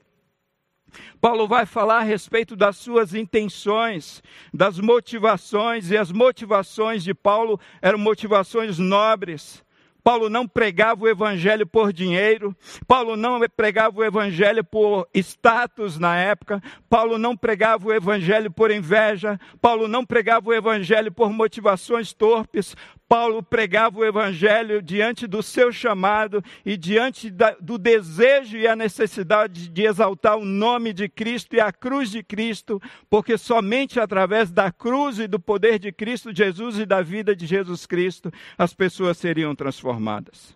Paulo 1.21 1.47
vai 1.47 1.65
falar 1.65 1.99
a 1.99 2.03
respeito 2.03 2.55
das 2.55 2.77
suas 2.77 3.13
intenções, 3.13 4.23
das 4.51 4.79
motivações, 4.79 5.91
e 5.91 5.97
as 5.97 6.11
motivações 6.11 7.03
de 7.03 7.13
Paulo 7.13 7.59
eram 7.81 7.99
motivações 7.99 8.79
nobres. 8.79 9.63
Paulo 10.03 10.29
não 10.29 10.47
pregava 10.47 11.03
o 11.03 11.07
evangelho 11.07 11.67
por 11.67 11.91
dinheiro, 11.93 12.55
Paulo 12.87 13.15
não 13.15 13.39
pregava 13.55 13.99
o 13.99 14.03
evangelho 14.03 14.63
por 14.63 15.07
status 15.13 15.97
na 15.97 16.17
época, 16.17 16.61
Paulo 16.89 17.17
não 17.17 17.35
pregava 17.35 17.87
o 17.87 17.93
evangelho 17.93 18.51
por 18.51 18.71
inveja, 18.71 19.39
Paulo 19.61 19.87
não 19.87 20.05
pregava 20.05 20.49
o 20.49 20.53
evangelho 20.53 21.11
por 21.11 21.31
motivações 21.31 22.13
torpes, 22.13 22.75
Paulo 23.09 23.41
pregava 23.41 23.97
o 23.97 24.05
Evangelho 24.05 24.83
diante 24.83 25.25
do 25.25 25.41
seu 25.41 25.71
chamado 25.71 26.43
e 26.63 26.77
diante 26.77 27.31
da, 27.31 27.57
do 27.59 27.79
desejo 27.79 28.55
e 28.55 28.67
a 28.67 28.75
necessidade 28.75 29.67
de 29.67 29.83
exaltar 29.83 30.37
o 30.37 30.45
nome 30.45 30.93
de 30.93 31.09
Cristo 31.09 31.55
e 31.55 31.59
a 31.59 31.71
cruz 31.71 32.11
de 32.11 32.21
Cristo, 32.21 32.79
porque 33.09 33.35
somente 33.35 33.99
através 33.99 34.51
da 34.51 34.71
cruz 34.71 35.17
e 35.17 35.25
do 35.25 35.39
poder 35.39 35.79
de 35.79 35.91
Cristo 35.91 36.31
Jesus 36.31 36.77
e 36.77 36.85
da 36.85 37.01
vida 37.01 37.35
de 37.35 37.47
Jesus 37.47 37.87
Cristo 37.87 38.31
as 38.55 38.75
pessoas 38.75 39.17
seriam 39.17 39.55
transformadas. 39.55 40.55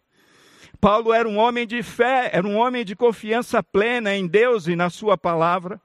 Paulo 0.79 1.11
era 1.11 1.27
um 1.27 1.39
homem 1.39 1.65
de 1.65 1.81
fé, 1.81 2.29
era 2.31 2.45
um 2.45 2.57
homem 2.57 2.85
de 2.85 2.95
confiança 2.95 3.63
plena 3.63 4.15
em 4.15 4.27
Deus 4.27 4.67
e 4.67 4.75
na 4.75 4.91
Sua 4.91 5.17
palavra. 5.17 5.81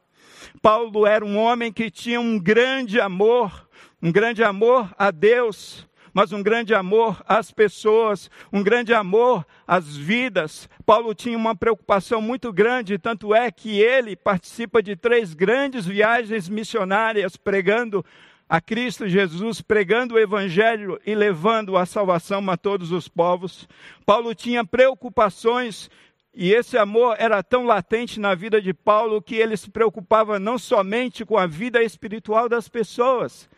Paulo 0.61 1.07
era 1.07 1.25
um 1.25 1.39
homem 1.39 1.73
que 1.73 1.91
tinha 1.91 2.21
um 2.21 2.39
grande 2.39 3.01
amor, 3.01 3.67
um 4.03 4.13
grande 4.13 4.45
amor 4.45 4.95
a 4.99 5.11
Deus, 5.11 5.88
mas 6.19 6.33
um 6.33 6.43
grande 6.43 6.75
amor 6.75 7.23
às 7.29 7.53
pessoas, 7.53 8.29
um 8.53 8.61
grande 8.61 8.93
amor 8.93 9.47
às 9.65 9.97
vidas. 9.97 10.69
Paulo 10.85 11.15
tinha 11.15 11.39
uma 11.39 11.55
preocupação 11.55 12.21
muito 12.21 12.53
grande, 12.53 12.99
tanto 12.99 13.33
é 13.33 13.49
que 13.53 13.81
ele 13.81 14.17
participa 14.17 14.83
de 14.83 14.97
três 14.97 15.33
grandes 15.33 15.87
viagens 15.87 16.49
missionárias 16.49 17.37
pregando 17.37 18.05
a 18.49 18.61
Cristo 18.61 19.09
Jesus, 19.09 19.61
pregando 19.61 20.17
o 20.17 20.19
Evangelho 20.19 21.01
e 21.07 21.15
levando 21.15 21.77
a 21.77 21.87
salvação 21.87 22.51
a 22.51 22.57
todos 22.57 22.91
os 22.91 23.07
povos. 23.07 23.69
Paulo 24.05 24.35
tinha 24.35 24.65
preocupações 24.65 25.89
e 26.35 26.53
esse 26.53 26.77
amor 26.77 27.15
era 27.21 27.45
tão 27.45 27.65
latente 27.65 28.19
na 28.19 28.35
vida 28.35 28.61
de 28.61 28.75
Paulo 28.75 29.23
que 29.23 29.37
ele 29.37 29.57
se 29.57 29.71
preocupava 29.71 30.41
não 30.41 30.59
somente 30.59 31.25
com 31.25 31.39
a 31.39 31.47
vida 31.47 31.81
espiritual 31.81 32.49
das 32.49 32.69
pessoas, 32.69 33.49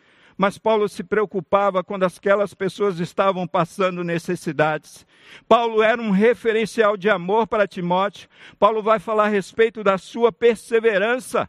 mas 0.41 0.57
Paulo 0.57 0.89
se 0.89 1.03
preocupava 1.03 1.83
quando 1.83 2.03
aquelas 2.03 2.51
pessoas 2.55 2.99
estavam 2.99 3.47
passando 3.47 4.03
necessidades. 4.03 5.05
Paulo 5.47 5.83
era 5.83 6.01
um 6.01 6.09
referencial 6.09 6.97
de 6.97 7.11
amor 7.11 7.45
para 7.45 7.67
Timóteo. 7.67 8.27
Paulo 8.57 8.81
vai 8.81 8.97
falar 8.97 9.25
a 9.25 9.27
respeito 9.27 9.83
da 9.83 9.99
sua 9.99 10.31
perseverança. 10.31 11.47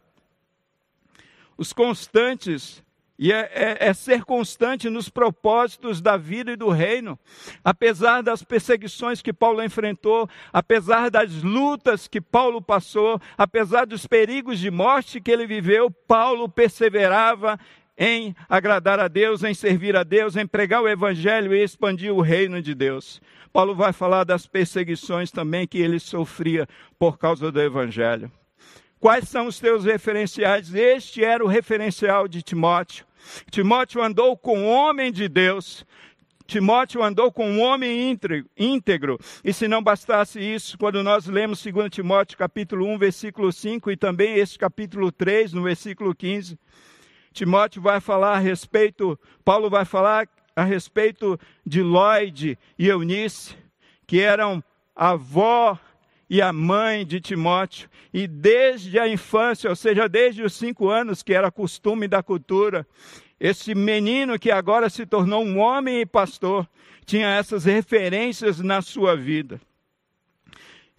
Os 1.57 1.73
constantes 1.73 2.83
e 3.17 3.31
é, 3.31 3.49
é, 3.53 3.77
é, 3.87 3.93
ser 3.93 4.25
constante 4.25 4.89
nos 4.89 5.09
propósitos 5.09 5.99
da 5.99 6.15
vida 6.15 6.51
e 6.51 6.55
do 6.55 6.69
reino. 6.69 7.17
Apesar 7.63 8.21
das 8.21 8.43
perseguições 8.43 9.23
que 9.23 9.33
Paulo 9.33 9.63
enfrentou, 9.63 10.29
apesar 10.51 11.09
das 11.09 11.41
lutas 11.41 12.07
que 12.07 12.21
Paulo 12.21 12.61
passou, 12.61 13.19
apesar 13.35 13.85
dos 13.85 14.05
perigos 14.05 14.59
de 14.59 14.69
morte 14.69 15.19
que 15.19 15.31
ele 15.31 15.47
viveu, 15.47 15.89
Paulo 15.89 16.47
perseverava 16.47 17.59
em 17.97 18.35
agradar 18.49 18.99
a 18.99 19.07
Deus, 19.07 19.43
em 19.43 19.53
servir 19.53 19.95
a 19.95 20.03
Deus, 20.03 20.35
em 20.35 20.47
pregar 20.47 20.81
o 20.81 20.87
Evangelho 20.87 21.53
e 21.53 21.63
expandir 21.63 22.13
o 22.13 22.21
reino 22.21 22.61
de 22.61 22.73
Deus. 22.73 23.21
Paulo 23.51 23.75
vai 23.75 23.93
falar 23.93 24.23
das 24.23 24.47
perseguições 24.47 25.31
também 25.31 25.67
que 25.67 25.77
ele 25.77 25.99
sofria 25.99 26.67
por 26.97 27.17
causa 27.17 27.51
do 27.51 27.61
Evangelho. 27.61 28.31
Quais 28.99 29.27
são 29.27 29.47
os 29.47 29.59
teus 29.59 29.83
referenciais? 29.83 30.73
Este 30.73 31.23
era 31.23 31.43
o 31.43 31.47
referencial 31.47 32.27
de 32.27 32.41
Timóteo. 32.41 33.05
Timóteo 33.51 34.01
andou 34.01 34.37
com 34.37 34.57
um 34.57 34.69
homem 34.69 35.11
de 35.11 35.27
Deus. 35.27 35.85
Timóteo 36.47 37.03
andou 37.03 37.31
com 37.31 37.49
um 37.49 37.61
homem 37.61 38.17
íntegro. 38.57 39.19
E 39.43 39.53
se 39.53 39.67
não 39.67 39.83
bastasse 39.83 40.39
isso, 40.39 40.77
quando 40.77 41.03
nós 41.03 41.25
lemos 41.25 41.61
2 41.63 41.89
Timóteo 41.89 42.37
capítulo 42.37 42.87
1, 42.87 42.97
versículo 42.97 43.51
5 43.51 43.91
e 43.91 43.97
também 43.97 44.35
este 44.35 44.57
capítulo 44.57 45.11
3, 45.11 45.53
no 45.53 45.63
versículo 45.63 46.15
15, 46.15 46.57
Timóteo 47.33 47.81
vai 47.81 47.99
falar 47.99 48.35
a 48.35 48.39
respeito, 48.39 49.19
Paulo 49.43 49.69
vai 49.69 49.83
falar 49.83 50.29
a 50.55 50.63
respeito 50.63 51.39
de 51.65 51.81
Lloyd 51.81 52.57
e 52.77 52.87
Eunice, 52.87 53.57
que 54.05 54.21
eram 54.21 54.63
avó 54.95 55.77
e 56.29 56.41
a 56.41 56.53
mãe 56.53 57.05
de 57.05 57.19
Timóteo. 57.19 57.89
E 58.13 58.27
desde 58.27 58.99
a 58.99 59.07
infância, 59.07 59.69
ou 59.69 59.75
seja, 59.75 60.07
desde 60.07 60.43
os 60.43 60.53
cinco 60.53 60.89
anos, 60.89 61.23
que 61.23 61.33
era 61.33 61.51
costume 61.51 62.07
da 62.07 62.21
cultura, 62.21 62.87
esse 63.39 63.73
menino 63.73 64.39
que 64.39 64.51
agora 64.51 64.89
se 64.89 65.05
tornou 65.05 65.43
um 65.43 65.57
homem 65.57 66.01
e 66.01 66.05
pastor, 66.05 66.69
tinha 67.05 67.27
essas 67.27 67.65
referências 67.65 68.59
na 68.59 68.81
sua 68.81 69.15
vida. 69.15 69.59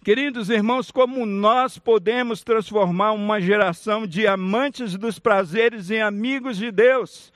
Queridos 0.05 0.51
irmãos, 0.51 0.91
como 0.91 1.25
nós 1.25 1.79
podemos 1.79 2.43
transformar 2.43 3.13
uma 3.13 3.41
geração 3.41 4.05
de 4.05 4.27
amantes 4.27 4.95
dos 4.95 5.17
prazeres 5.17 5.89
em 5.89 5.99
amigos 5.99 6.57
de 6.57 6.71
Deus? 6.71 7.33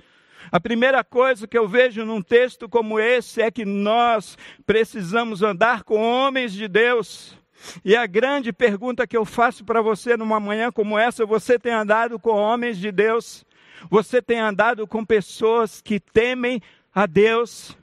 A 0.51 0.59
primeira 0.59 1.03
coisa 1.03 1.47
que 1.47 1.57
eu 1.57 1.67
vejo 1.67 2.05
num 2.05 2.21
texto 2.21 2.69
como 2.69 2.99
esse 2.99 3.41
é 3.41 3.49
que 3.49 3.65
nós 3.65 4.37
precisamos 4.67 5.41
andar 5.41 5.81
com 5.81 5.99
homens 5.99 6.53
de 6.53 6.67
Deus. 6.67 7.35
E 7.83 7.95
a 7.95 8.05
grande 8.05 8.53
pergunta 8.53 9.07
que 9.07 9.17
eu 9.17 9.25
faço 9.25 9.65
para 9.65 9.81
você 9.81 10.15
numa 10.15 10.39
manhã 10.39 10.71
como 10.71 10.95
essa: 10.95 11.25
você 11.25 11.57
tem 11.57 11.73
andado 11.73 12.19
com 12.19 12.37
homens 12.37 12.77
de 12.77 12.91
Deus? 12.91 13.43
Você 13.89 14.21
tem 14.21 14.39
andado 14.39 14.85
com 14.85 15.03
pessoas 15.03 15.81
que 15.81 15.99
temem 15.99 16.61
a 16.93 17.07
Deus? 17.07 17.75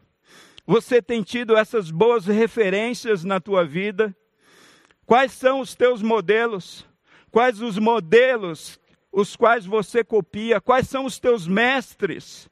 Você 0.65 1.03
tem 1.03 1.25
tido 1.25 1.57
essas 1.57 1.91
boas 1.91 2.27
referências 2.27 3.25
na 3.25 3.41
tua 3.41 3.65
vida? 3.65 4.15
Quais 5.07 5.33
são 5.33 5.61
os 5.61 5.75
teus 5.75 6.03
modelos? 6.03 6.85
Quais 7.31 7.63
os 7.63 7.79
modelos 7.79 8.79
os 9.13 9.35
quais 9.35 9.65
você 9.65 10.05
copia? 10.05 10.61
Quais 10.61 10.89
são 10.89 11.07
os 11.07 11.19
teus 11.19 11.47
mestres? 11.47 12.51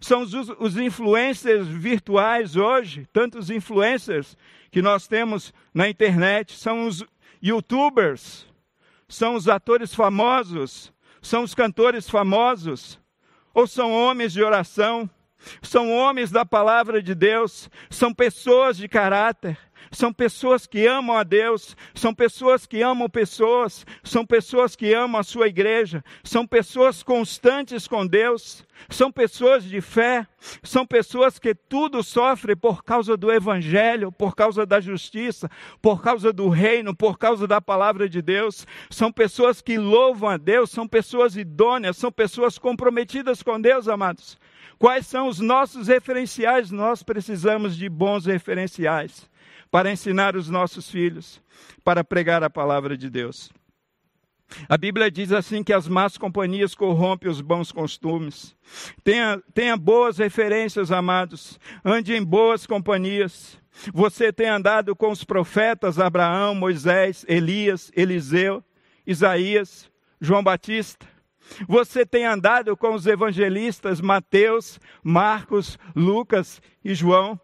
São 0.00 0.22
os, 0.22 0.32
os 0.32 0.76
influencers 0.76 1.66
virtuais 1.66 2.54
hoje, 2.54 3.08
tantos 3.12 3.50
influencers 3.50 4.36
que 4.70 4.80
nós 4.80 5.08
temos 5.08 5.52
na 5.74 5.88
internet, 5.88 6.56
são 6.56 6.86
os 6.86 7.04
youtubers, 7.42 8.46
são 9.08 9.34
os 9.34 9.48
atores 9.48 9.92
famosos, 9.92 10.92
são 11.20 11.42
os 11.42 11.52
cantores 11.52 12.08
famosos, 12.08 13.00
ou 13.52 13.66
são 13.66 13.92
homens 13.92 14.32
de 14.32 14.42
oração, 14.42 15.10
são 15.62 15.90
homens 15.90 16.30
da 16.30 16.44
palavra 16.46 17.02
de 17.02 17.14
Deus, 17.14 17.68
são 17.90 18.14
pessoas 18.14 18.76
de 18.76 18.86
caráter, 18.86 19.58
são 19.90 20.12
pessoas 20.12 20.66
que 20.66 20.86
amam 20.86 21.16
a 21.16 21.22
Deus, 21.22 21.76
são 21.94 22.14
pessoas 22.14 22.66
que 22.66 22.82
amam 22.82 23.08
pessoas, 23.08 23.86
são 24.02 24.24
pessoas 24.24 24.76
que 24.76 24.92
amam 24.92 25.20
a 25.20 25.24
sua 25.24 25.48
igreja, 25.48 26.04
são 26.22 26.46
pessoas 26.46 27.02
constantes 27.02 27.86
com 27.86 28.06
Deus, 28.06 28.64
são 28.88 29.10
pessoas 29.10 29.64
de 29.64 29.80
fé, 29.80 30.26
são 30.62 30.86
pessoas 30.86 31.38
que 31.38 31.54
tudo 31.54 32.02
sofrem 32.02 32.56
por 32.56 32.84
causa 32.84 33.16
do 33.16 33.32
Evangelho, 33.32 34.12
por 34.12 34.34
causa 34.34 34.64
da 34.66 34.80
justiça, 34.80 35.50
por 35.80 36.02
causa 36.02 36.32
do 36.32 36.48
reino, 36.48 36.94
por 36.94 37.18
causa 37.18 37.46
da 37.46 37.60
palavra 37.60 38.08
de 38.08 38.20
Deus, 38.20 38.66
são 38.90 39.10
pessoas 39.10 39.60
que 39.60 39.78
louvam 39.78 40.28
a 40.28 40.36
Deus, 40.36 40.70
são 40.70 40.86
pessoas 40.86 41.36
idôneas, 41.36 41.96
são 41.96 42.12
pessoas 42.12 42.58
comprometidas 42.58 43.42
com 43.42 43.60
Deus, 43.60 43.88
amados. 43.88 44.38
Quais 44.78 45.06
são 45.06 45.26
os 45.26 45.40
nossos 45.40 45.88
referenciais? 45.88 46.70
Nós 46.70 47.02
precisamos 47.02 47.76
de 47.76 47.88
bons 47.88 48.26
referenciais 48.26 49.28
para 49.70 49.90
ensinar 49.90 50.36
os 50.36 50.48
nossos 50.48 50.90
filhos, 50.90 51.40
para 51.84 52.02
pregar 52.02 52.42
a 52.42 52.50
palavra 52.50 52.96
de 52.96 53.10
Deus. 53.10 53.50
A 54.68 54.78
Bíblia 54.78 55.10
diz 55.10 55.30
assim 55.30 55.62
que 55.62 55.72
as 55.72 55.86
más 55.86 56.16
companhias 56.16 56.74
corrompem 56.74 57.30
os 57.30 57.40
bons 57.40 57.70
costumes. 57.70 58.56
Tenha, 59.04 59.42
tenha 59.52 59.76
boas 59.76 60.18
referências, 60.18 60.90
amados. 60.90 61.58
Ande 61.84 62.14
em 62.14 62.24
boas 62.24 62.66
companhias. 62.66 63.60
Você 63.92 64.32
tem 64.32 64.48
andado 64.48 64.96
com 64.96 65.10
os 65.10 65.22
profetas 65.22 65.98
Abraão, 65.98 66.54
Moisés, 66.54 67.24
Elias, 67.28 67.92
Eliseu, 67.94 68.64
Isaías, 69.06 69.90
João 70.20 70.42
Batista. 70.42 71.06
Você 71.66 72.04
tem 72.04 72.26
andado 72.26 72.76
com 72.76 72.94
os 72.94 73.06
evangelistas 73.06 74.00
Mateus, 74.00 74.80
Marcos, 75.02 75.78
Lucas 75.94 76.60
e 76.84 76.94
João. 76.94 77.40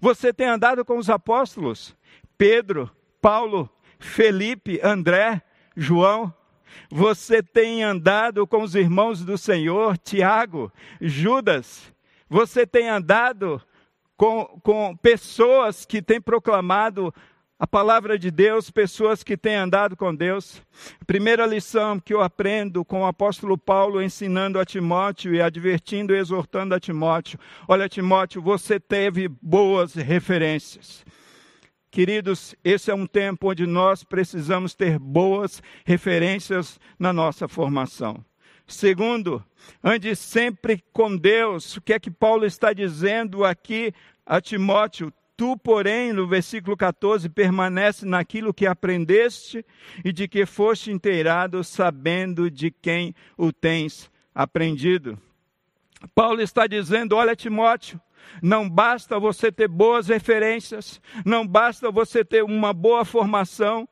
Você 0.00 0.32
tem 0.32 0.46
andado 0.46 0.84
com 0.84 0.96
os 0.96 1.08
apóstolos 1.10 1.96
Pedro, 2.36 2.90
Paulo, 3.20 3.70
Felipe, 3.98 4.80
André, 4.82 5.42
João. 5.76 6.34
Você 6.90 7.42
tem 7.42 7.82
andado 7.84 8.46
com 8.46 8.62
os 8.62 8.74
irmãos 8.74 9.24
do 9.24 9.36
Senhor, 9.36 9.96
Tiago, 9.98 10.72
Judas. 11.00 11.92
Você 12.28 12.66
tem 12.66 12.88
andado 12.88 13.62
com, 14.16 14.60
com 14.62 14.96
pessoas 14.96 15.84
que 15.84 16.00
têm 16.00 16.20
proclamado 16.20 17.14
a 17.62 17.66
palavra 17.68 18.18
de 18.18 18.28
Deus, 18.28 18.72
pessoas 18.72 19.22
que 19.22 19.36
têm 19.36 19.54
andado 19.54 19.96
com 19.96 20.12
Deus. 20.12 20.60
primeira 21.06 21.46
lição 21.46 22.00
que 22.00 22.12
eu 22.12 22.20
aprendo 22.20 22.84
com 22.84 23.02
o 23.02 23.06
apóstolo 23.06 23.56
Paulo 23.56 24.02
ensinando 24.02 24.58
a 24.58 24.64
Timóteo 24.64 25.32
e 25.32 25.40
advertindo 25.40 26.12
e 26.12 26.18
exortando 26.18 26.74
a 26.74 26.80
Timóteo: 26.80 27.38
olha, 27.68 27.88
Timóteo, 27.88 28.42
você 28.42 28.80
teve 28.80 29.28
boas 29.28 29.94
referências. 29.94 31.04
Queridos, 31.88 32.52
esse 32.64 32.90
é 32.90 32.94
um 32.96 33.06
tempo 33.06 33.52
onde 33.52 33.64
nós 33.64 34.02
precisamos 34.02 34.74
ter 34.74 34.98
boas 34.98 35.62
referências 35.84 36.80
na 36.98 37.12
nossa 37.12 37.46
formação. 37.46 38.24
Segundo, 38.66 39.40
ande 39.84 40.16
sempre 40.16 40.82
com 40.92 41.16
Deus. 41.16 41.76
O 41.76 41.80
que 41.80 41.92
é 41.92 42.00
que 42.00 42.10
Paulo 42.10 42.44
está 42.44 42.72
dizendo 42.72 43.44
aqui 43.44 43.94
a 44.26 44.40
Timóteo? 44.40 45.12
Tu, 45.36 45.56
porém, 45.58 46.12
no 46.12 46.26
versículo 46.26 46.76
14, 46.76 47.28
permanece 47.28 48.04
naquilo 48.04 48.52
que 48.52 48.66
aprendeste 48.66 49.64
e 50.04 50.12
de 50.12 50.28
que 50.28 50.44
foste 50.44 50.92
inteirado, 50.92 51.64
sabendo 51.64 52.50
de 52.50 52.70
quem 52.70 53.14
o 53.36 53.52
tens 53.52 54.10
aprendido. 54.34 55.18
Paulo 56.14 56.40
está 56.40 56.66
dizendo: 56.66 57.16
olha, 57.16 57.34
Timóteo, 57.34 58.00
não 58.42 58.68
basta 58.68 59.18
você 59.18 59.50
ter 59.50 59.68
boas 59.68 60.08
referências, 60.08 61.00
não 61.24 61.46
basta 61.46 61.90
você 61.90 62.24
ter 62.24 62.42
uma 62.42 62.72
boa 62.72 63.04
formação, 63.04 63.88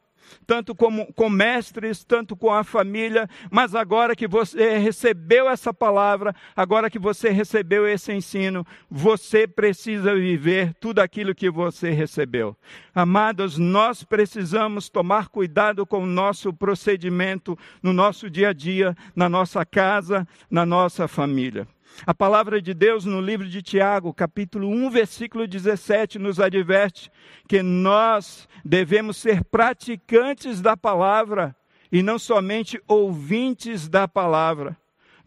tanto 0.47 0.75
como, 0.75 1.13
com 1.15 1.29
mestres, 1.29 2.05
tanto 2.05 2.37
com 2.37 2.53
a 2.53 2.65
família, 2.65 3.29
mas 3.51 3.75
agora 3.75 4.17
que 4.17 4.27
você 4.27 4.79
recebeu 4.79 5.49
essa 5.49 5.73
palavra, 5.73 6.35
agora 6.55 6.91
que 6.91 6.99
você 6.99 7.31
recebeu 7.31 7.87
esse 7.87 8.13
ensino, 8.13 8.67
você 8.91 9.47
precisa 9.47 10.15
viver 10.15 10.75
tudo 10.81 11.01
aquilo 11.01 11.35
que 11.35 11.51
você 11.51 11.91
recebeu. 11.91 12.57
Amados, 12.95 13.59
nós 13.59 14.03
precisamos 14.03 14.89
tomar 14.89 15.29
cuidado 15.29 15.87
com 15.87 16.03
o 16.03 16.07
nosso 16.07 16.53
procedimento 16.53 17.59
no 17.83 17.93
nosso 17.93 18.29
dia 18.29 18.51
a 18.51 18.53
dia, 18.53 18.97
na 19.15 19.29
nossa 19.29 19.65
casa, 19.65 20.27
na 20.51 20.67
nossa 20.67 21.07
família. 21.09 21.67
A 22.07 22.15
palavra 22.15 22.63
de 22.63 22.73
Deus 22.73 23.05
no 23.05 23.21
livro 23.21 23.47
de 23.47 23.61
Tiago, 23.61 24.15
capítulo 24.15 24.69
1, 24.69 24.91
versículo 24.91 25.47
17, 25.47 26.19
nos 26.19 26.41
adverte 26.41 27.11
que 27.47 27.63
nós 27.63 28.49
devemos 28.65 29.19
ser 29.19 29.45
praticantes 29.45 30.63
da 30.63 30.77
palavra 30.77 31.55
e 31.93 32.03
não 32.03 32.19
somente 32.19 32.81
ouvintes 32.89 33.87
da 33.87 34.09
palavra. 34.09 34.77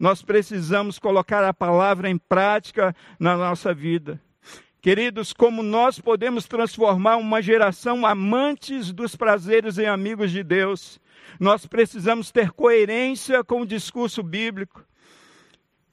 Nós 0.00 0.20
precisamos 0.20 0.98
colocar 0.98 1.44
a 1.44 1.54
palavra 1.54 2.10
em 2.10 2.18
prática 2.18 2.94
na 3.20 3.36
nossa 3.36 3.72
vida. 3.72 4.20
Queridos, 4.82 5.32
como 5.32 5.62
nós 5.62 6.00
podemos 6.00 6.46
transformar 6.46 7.16
uma 7.16 7.40
geração 7.40 8.04
amantes 8.04 8.92
dos 8.92 9.14
prazeres 9.14 9.78
em 9.78 9.86
amigos 9.86 10.32
de 10.32 10.42
Deus? 10.42 11.00
Nós 11.38 11.66
precisamos 11.66 12.32
ter 12.32 12.50
coerência 12.50 13.44
com 13.44 13.62
o 13.62 13.66
discurso 13.66 14.22
bíblico. 14.22 14.84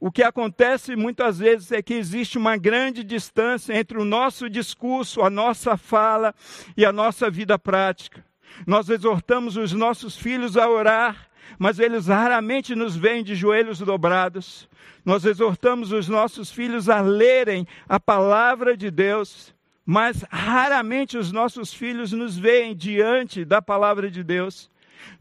O 0.03 0.11
que 0.11 0.23
acontece 0.23 0.95
muitas 0.95 1.37
vezes 1.37 1.71
é 1.71 1.79
que 1.79 1.93
existe 1.93 2.35
uma 2.35 2.57
grande 2.57 3.03
distância 3.03 3.71
entre 3.77 3.99
o 3.99 4.03
nosso 4.03 4.49
discurso, 4.49 5.21
a 5.21 5.29
nossa 5.29 5.77
fala 5.77 6.33
e 6.75 6.83
a 6.83 6.91
nossa 6.91 7.29
vida 7.29 7.59
prática. 7.59 8.25
Nós 8.65 8.89
exortamos 8.89 9.57
os 9.57 9.73
nossos 9.73 10.17
filhos 10.17 10.57
a 10.57 10.67
orar, 10.67 11.29
mas 11.59 11.77
eles 11.77 12.07
raramente 12.07 12.73
nos 12.73 12.95
veem 12.95 13.23
de 13.23 13.35
joelhos 13.35 13.77
dobrados. 13.77 14.67
Nós 15.05 15.23
exortamos 15.23 15.91
os 15.91 16.09
nossos 16.09 16.49
filhos 16.49 16.89
a 16.89 16.99
lerem 16.99 17.67
a 17.87 17.99
palavra 17.99 18.75
de 18.75 18.89
Deus, 18.89 19.53
mas 19.85 20.25
raramente 20.31 21.15
os 21.15 21.31
nossos 21.31 21.71
filhos 21.71 22.11
nos 22.11 22.35
veem 22.35 22.75
diante 22.75 23.45
da 23.45 23.61
palavra 23.61 24.09
de 24.09 24.23
Deus. 24.23 24.70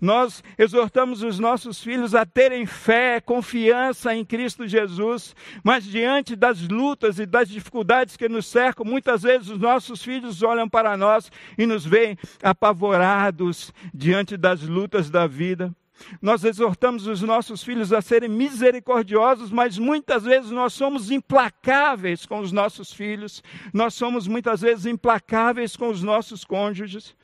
Nós 0.01 0.43
exortamos 0.59 1.23
os 1.23 1.39
nossos 1.39 1.83
filhos 1.83 2.15
a 2.15 2.25
terem 2.25 2.67
fé, 2.67 3.21
confiança 3.21 4.15
em 4.15 4.25
Cristo 4.25 4.67
Jesus, 4.67 5.35
mas 5.63 5.85
diante 5.85 6.35
das 6.35 6.67
lutas 6.69 7.19
e 7.19 7.27
das 7.27 7.49
dificuldades 7.49 8.17
que 8.17 8.29
nos 8.29 8.47
cercam, 8.47 8.85
muitas 8.85 9.23
vezes 9.23 9.49
os 9.49 9.59
nossos 9.59 10.03
filhos 10.03 10.43
olham 10.43 10.69
para 10.69 10.97
nós 10.97 11.31
e 11.59 11.67
nos 11.67 11.85
veem 11.85 12.17
apavorados 12.43 13.73
diante 13.93 14.37
das 14.37 14.63
lutas 14.63 15.11
da 15.11 15.27
vida. 15.27 15.75
Nós 16.21 16.45
exortamos 16.45 17.07
os 17.07 17.23
nossos 17.23 17.63
filhos 17.63 17.93
a 17.93 18.01
serem 18.01 18.29
misericordiosos, 18.29 19.51
mas 19.51 19.79
muitas 19.79 20.25
vezes 20.25 20.51
nós 20.51 20.73
somos 20.73 21.11
implacáveis 21.11 22.27
com 22.27 22.41
os 22.41 22.53
nossos 22.53 22.93
filhos, 22.93 23.43
nós 23.73 23.95
somos 23.95 24.27
muitas 24.27 24.61
vezes 24.61 24.87
implacáveis 24.87 25.77
com 25.77 25.89
os 25.89 26.03
nossos 26.03 26.45
cônjuges. 26.45 27.15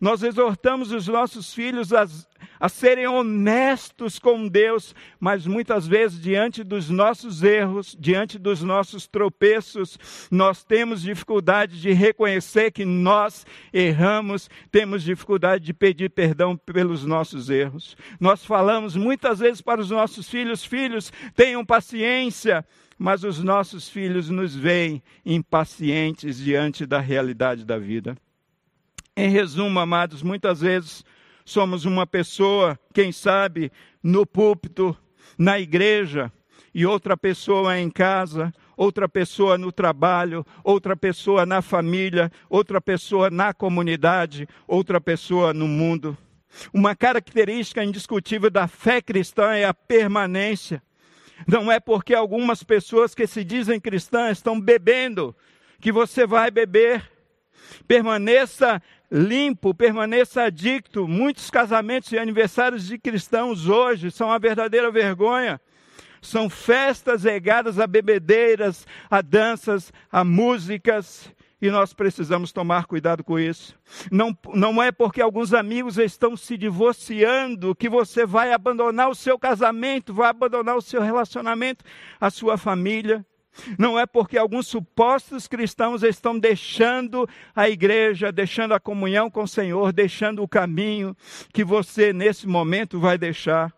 Nós 0.00 0.22
exortamos 0.22 0.92
os 0.92 1.06
nossos 1.06 1.52
filhos 1.52 1.92
a, 1.92 2.06
a 2.58 2.68
serem 2.70 3.06
honestos 3.06 4.18
com 4.18 4.48
Deus, 4.48 4.94
mas 5.18 5.46
muitas 5.46 5.86
vezes, 5.86 6.18
diante 6.18 6.64
dos 6.64 6.88
nossos 6.88 7.42
erros, 7.42 7.94
diante 7.98 8.38
dos 8.38 8.62
nossos 8.62 9.06
tropeços, 9.06 9.98
nós 10.30 10.64
temos 10.64 11.02
dificuldade 11.02 11.78
de 11.80 11.92
reconhecer 11.92 12.70
que 12.70 12.86
nós 12.86 13.44
erramos, 13.72 14.48
temos 14.70 15.02
dificuldade 15.02 15.64
de 15.64 15.74
pedir 15.74 16.08
perdão 16.08 16.56
pelos 16.56 17.04
nossos 17.04 17.50
erros. 17.50 17.94
Nós 18.18 18.42
falamos 18.42 18.96
muitas 18.96 19.40
vezes 19.40 19.60
para 19.60 19.82
os 19.82 19.90
nossos 19.90 20.30
filhos: 20.30 20.64
filhos, 20.64 21.12
tenham 21.36 21.64
paciência 21.64 22.64
mas 23.02 23.24
os 23.24 23.42
nossos 23.42 23.88
filhos 23.88 24.28
nos 24.28 24.54
veem 24.54 25.02
impacientes 25.24 26.36
diante 26.36 26.84
da 26.84 27.00
realidade 27.00 27.64
da 27.64 27.78
vida. 27.78 28.14
Em 29.20 29.28
resumo, 29.28 29.78
amados, 29.78 30.22
muitas 30.22 30.62
vezes 30.62 31.04
somos 31.44 31.84
uma 31.84 32.06
pessoa, 32.06 32.80
quem 32.94 33.12
sabe, 33.12 33.70
no 34.02 34.24
púlpito, 34.24 34.96
na 35.36 35.60
igreja, 35.60 36.32
e 36.74 36.86
outra 36.86 37.18
pessoa 37.18 37.78
em 37.78 37.90
casa, 37.90 38.50
outra 38.78 39.06
pessoa 39.06 39.58
no 39.58 39.70
trabalho, 39.70 40.42
outra 40.64 40.96
pessoa 40.96 41.44
na 41.44 41.60
família, 41.60 42.32
outra 42.48 42.80
pessoa 42.80 43.28
na 43.28 43.52
comunidade, 43.52 44.48
outra 44.66 44.98
pessoa 44.98 45.52
no 45.52 45.68
mundo. 45.68 46.16
Uma 46.72 46.96
característica 46.96 47.84
indiscutível 47.84 48.48
da 48.48 48.66
fé 48.66 49.02
cristã 49.02 49.52
é 49.52 49.66
a 49.66 49.74
permanência. 49.74 50.82
Não 51.46 51.70
é 51.70 51.78
porque 51.78 52.14
algumas 52.14 52.62
pessoas 52.62 53.14
que 53.14 53.26
se 53.26 53.44
dizem 53.44 53.78
cristãs 53.78 54.38
estão 54.38 54.58
bebendo 54.58 55.36
que 55.78 55.92
você 55.92 56.26
vai 56.26 56.50
beber. 56.50 57.04
Permaneça 57.86 58.82
limpo, 59.10 59.74
permaneça 59.74 60.42
adicto. 60.42 61.08
Muitos 61.08 61.50
casamentos 61.50 62.12
e 62.12 62.18
aniversários 62.18 62.86
de 62.86 62.98
cristãos 62.98 63.66
hoje 63.66 64.10
são 64.10 64.28
uma 64.28 64.38
verdadeira 64.38 64.90
vergonha. 64.90 65.60
São 66.22 66.50
festas 66.50 67.24
regadas 67.24 67.78
a 67.78 67.86
bebedeiras, 67.86 68.86
a 69.10 69.22
danças, 69.22 69.92
a 70.12 70.22
músicas, 70.22 71.32
e 71.62 71.70
nós 71.70 71.92
precisamos 71.92 72.52
tomar 72.52 72.86
cuidado 72.86 73.22
com 73.22 73.38
isso. 73.38 73.78
Não, 74.10 74.36
não 74.54 74.82
é 74.82 74.90
porque 74.90 75.20
alguns 75.20 75.52
amigos 75.52 75.98
estão 75.98 76.36
se 76.36 76.56
divorciando 76.56 77.74
que 77.74 77.88
você 77.88 78.24
vai 78.24 78.52
abandonar 78.52 79.10
o 79.10 79.14
seu 79.14 79.38
casamento, 79.38 80.14
vai 80.14 80.30
abandonar 80.30 80.76
o 80.76 80.82
seu 80.82 81.02
relacionamento, 81.02 81.84
a 82.18 82.30
sua 82.30 82.56
família. 82.56 83.24
Não 83.78 83.98
é 83.98 84.06
porque 84.06 84.38
alguns 84.38 84.66
supostos 84.66 85.46
cristãos 85.46 86.02
estão 86.02 86.38
deixando 86.38 87.28
a 87.54 87.68
igreja, 87.68 88.32
deixando 88.32 88.74
a 88.74 88.80
comunhão 88.80 89.30
com 89.30 89.42
o 89.42 89.48
Senhor, 89.48 89.92
deixando 89.92 90.42
o 90.42 90.48
caminho 90.48 91.16
que 91.52 91.64
você 91.64 92.12
nesse 92.12 92.46
momento 92.46 92.98
vai 92.98 93.18
deixar. 93.18 93.72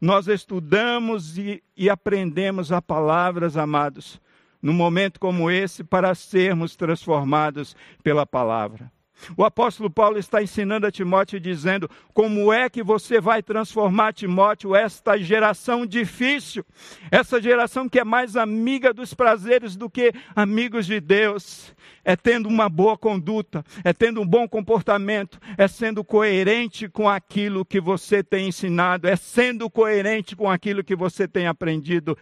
Nós 0.00 0.28
estudamos 0.28 1.36
e, 1.38 1.62
e 1.76 1.90
aprendemos 1.90 2.70
a 2.70 2.80
palavras, 2.80 3.56
amados, 3.56 4.20
num 4.62 4.72
momento 4.72 5.18
como 5.18 5.50
esse, 5.50 5.82
para 5.82 6.14
sermos 6.14 6.76
transformados 6.76 7.74
pela 8.02 8.24
palavra. 8.24 8.90
O 9.36 9.44
apóstolo 9.44 9.90
Paulo 9.90 10.18
está 10.18 10.42
ensinando 10.42 10.86
a 10.86 10.90
Timóteo 10.90 11.40
dizendo: 11.40 11.88
como 12.12 12.52
é 12.52 12.68
que 12.68 12.82
você 12.82 13.20
vai 13.20 13.42
transformar, 13.42 14.12
Timóteo, 14.12 14.74
esta 14.74 15.16
geração 15.18 15.86
difícil, 15.86 16.64
essa 17.10 17.40
geração 17.40 17.88
que 17.88 17.98
é 17.98 18.04
mais 18.04 18.36
amiga 18.36 18.92
dos 18.92 19.14
prazeres 19.14 19.76
do 19.76 19.88
que 19.88 20.12
amigos 20.34 20.86
de 20.86 21.00
Deus, 21.00 21.74
é 22.04 22.16
tendo 22.16 22.48
uma 22.48 22.68
boa 22.68 22.98
conduta, 22.98 23.64
é 23.82 23.92
tendo 23.92 24.20
um 24.20 24.26
bom 24.26 24.46
comportamento, 24.46 25.38
é 25.56 25.66
sendo 25.66 26.04
coerente 26.04 26.88
com 26.88 27.08
aquilo 27.08 27.64
que 27.64 27.80
você 27.80 28.22
tem 28.22 28.48
ensinado, 28.48 29.08
é 29.08 29.16
sendo 29.16 29.70
coerente 29.70 30.36
com 30.36 30.50
aquilo 30.50 30.84
que 30.84 30.94
você 30.94 31.26
tem 31.26 31.46
aprendido 31.46 32.16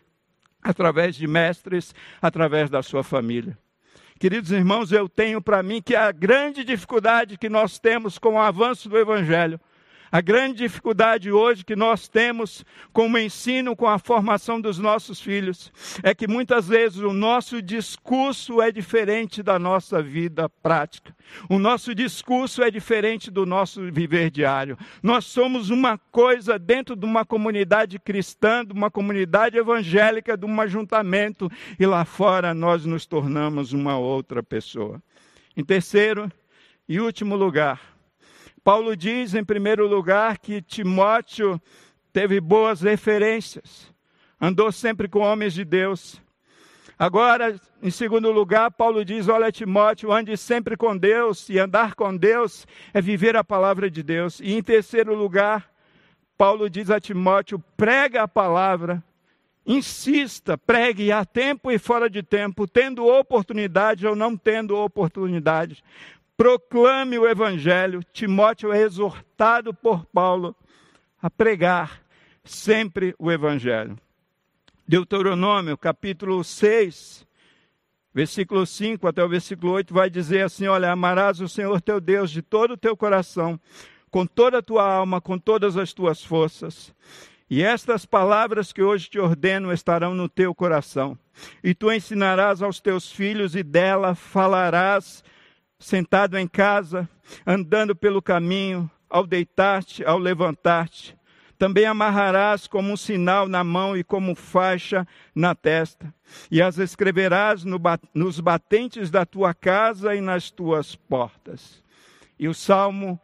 através 0.62 1.16
de 1.16 1.26
mestres, 1.26 1.92
através 2.20 2.70
da 2.70 2.82
sua 2.82 3.02
família. 3.02 3.58
Queridos 4.22 4.52
irmãos, 4.52 4.92
eu 4.92 5.08
tenho 5.08 5.42
para 5.42 5.64
mim 5.64 5.82
que 5.82 5.96
a 5.96 6.12
grande 6.12 6.62
dificuldade 6.62 7.36
que 7.36 7.48
nós 7.48 7.80
temos 7.80 8.20
com 8.20 8.34
o 8.34 8.38
avanço 8.38 8.88
do 8.88 8.96
Evangelho, 8.96 9.58
a 10.12 10.20
grande 10.20 10.58
dificuldade 10.58 11.32
hoje 11.32 11.64
que 11.64 11.74
nós 11.74 12.06
temos 12.06 12.66
com 12.92 13.10
o 13.10 13.18
ensino, 13.18 13.74
com 13.74 13.88
a 13.88 13.98
formação 13.98 14.60
dos 14.60 14.78
nossos 14.78 15.18
filhos, 15.18 15.72
é 16.02 16.14
que 16.14 16.28
muitas 16.28 16.68
vezes 16.68 16.98
o 16.98 17.14
nosso 17.14 17.62
discurso 17.62 18.60
é 18.60 18.70
diferente 18.70 19.42
da 19.42 19.58
nossa 19.58 20.02
vida 20.02 20.50
prática. 20.50 21.16
O 21.48 21.58
nosso 21.58 21.94
discurso 21.94 22.62
é 22.62 22.70
diferente 22.70 23.30
do 23.30 23.46
nosso 23.46 23.90
viver 23.90 24.30
diário. 24.30 24.76
Nós 25.02 25.24
somos 25.24 25.70
uma 25.70 25.96
coisa 25.96 26.58
dentro 26.58 26.94
de 26.94 27.06
uma 27.06 27.24
comunidade 27.24 27.98
cristã, 27.98 28.62
de 28.62 28.74
uma 28.74 28.90
comunidade 28.90 29.56
evangélica, 29.56 30.36
de 30.36 30.44
um 30.44 30.60
ajuntamento, 30.60 31.50
e 31.80 31.86
lá 31.86 32.04
fora 32.04 32.52
nós 32.52 32.84
nos 32.84 33.06
tornamos 33.06 33.72
uma 33.72 33.96
outra 33.96 34.42
pessoa. 34.42 35.02
Em 35.56 35.64
terceiro 35.64 36.30
e 36.86 37.00
último 37.00 37.34
lugar, 37.34 37.91
Paulo 38.64 38.96
diz, 38.96 39.34
em 39.34 39.44
primeiro 39.44 39.88
lugar, 39.88 40.38
que 40.38 40.62
Timóteo 40.62 41.60
teve 42.12 42.40
boas 42.40 42.80
referências, 42.82 43.92
andou 44.40 44.70
sempre 44.70 45.08
com 45.08 45.20
homens 45.20 45.52
de 45.52 45.64
Deus. 45.64 46.20
Agora, 46.96 47.60
em 47.82 47.90
segundo 47.90 48.30
lugar, 48.30 48.70
Paulo 48.70 49.04
diz: 49.04 49.26
Olha, 49.28 49.50
Timóteo, 49.50 50.12
ande 50.12 50.36
sempre 50.36 50.76
com 50.76 50.96
Deus, 50.96 51.48
e 51.48 51.58
andar 51.58 51.96
com 51.96 52.16
Deus 52.16 52.64
é 52.94 53.00
viver 53.00 53.36
a 53.36 53.42
palavra 53.42 53.90
de 53.90 54.02
Deus. 54.02 54.38
E 54.38 54.52
em 54.52 54.62
terceiro 54.62 55.12
lugar, 55.12 55.68
Paulo 56.38 56.70
diz 56.70 56.90
a 56.90 57.00
Timóteo: 57.00 57.58
prega 57.76 58.22
a 58.22 58.28
palavra, 58.28 59.02
insista, 59.66 60.56
pregue 60.56 61.10
a 61.10 61.24
tempo 61.24 61.72
e 61.72 61.78
fora 61.78 62.08
de 62.08 62.22
tempo, 62.22 62.68
tendo 62.68 63.04
oportunidade 63.06 64.06
ou 64.06 64.14
não 64.14 64.36
tendo 64.36 64.76
oportunidade. 64.76 65.82
Proclame 66.42 67.20
o 67.20 67.28
evangelho. 67.28 68.02
Timóteo 68.12 68.72
é 68.72 68.80
exortado 68.80 69.72
por 69.72 70.04
Paulo 70.06 70.56
a 71.22 71.30
pregar 71.30 72.02
sempre 72.42 73.14
o 73.16 73.30
evangelho. 73.30 73.96
Deuteronômio, 74.84 75.78
capítulo 75.78 76.42
6, 76.42 77.24
versículo 78.12 78.66
5 78.66 79.06
até 79.06 79.22
o 79.22 79.28
versículo 79.28 79.70
8, 79.74 79.94
vai 79.94 80.10
dizer 80.10 80.44
assim: 80.44 80.66
Olha, 80.66 80.90
amarás 80.90 81.40
o 81.40 81.48
Senhor 81.48 81.80
teu 81.80 82.00
Deus 82.00 82.28
de 82.28 82.42
todo 82.42 82.72
o 82.72 82.76
teu 82.76 82.96
coração, 82.96 83.56
com 84.10 84.26
toda 84.26 84.58
a 84.58 84.62
tua 84.62 84.82
alma, 84.82 85.20
com 85.20 85.38
todas 85.38 85.76
as 85.76 85.92
tuas 85.92 86.24
forças. 86.24 86.92
E 87.48 87.62
estas 87.62 88.04
palavras 88.04 88.72
que 88.72 88.82
hoje 88.82 89.08
te 89.08 89.20
ordeno 89.20 89.72
estarão 89.72 90.12
no 90.12 90.28
teu 90.28 90.52
coração. 90.52 91.16
E 91.62 91.72
tu 91.72 91.92
ensinarás 91.92 92.62
aos 92.62 92.80
teus 92.80 93.12
filhos, 93.12 93.54
e 93.54 93.62
dela 93.62 94.16
falarás, 94.16 95.22
sentado 95.82 96.38
em 96.38 96.46
casa, 96.46 97.08
andando 97.46 97.94
pelo 97.94 98.22
caminho, 98.22 98.90
ao 99.08 99.26
deitar-te, 99.26 100.04
ao 100.04 100.18
levantar-te 100.18 101.16
também 101.62 101.84
amarrarás 101.84 102.66
como 102.66 102.92
um 102.92 102.96
sinal 102.96 103.46
na 103.46 103.62
mão 103.62 103.96
e 103.96 104.02
como 104.02 104.34
faixa 104.34 105.06
na 105.32 105.54
testa, 105.54 106.12
e 106.50 106.60
as 106.60 106.76
escreverás 106.76 107.62
no, 107.62 107.80
nos 108.12 108.40
batentes 108.40 109.12
da 109.12 109.24
tua 109.24 109.54
casa 109.54 110.12
e 110.16 110.20
nas 110.20 110.50
tuas 110.50 110.96
portas. 110.96 111.80
E 112.36 112.48
o 112.48 112.52
Salmo, 112.52 113.16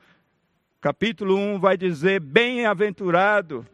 capítulo 0.81 1.35
1, 1.35 1.59
vai 1.59 1.77
dizer: 1.77 2.21
Bem-aventurado 2.21 3.67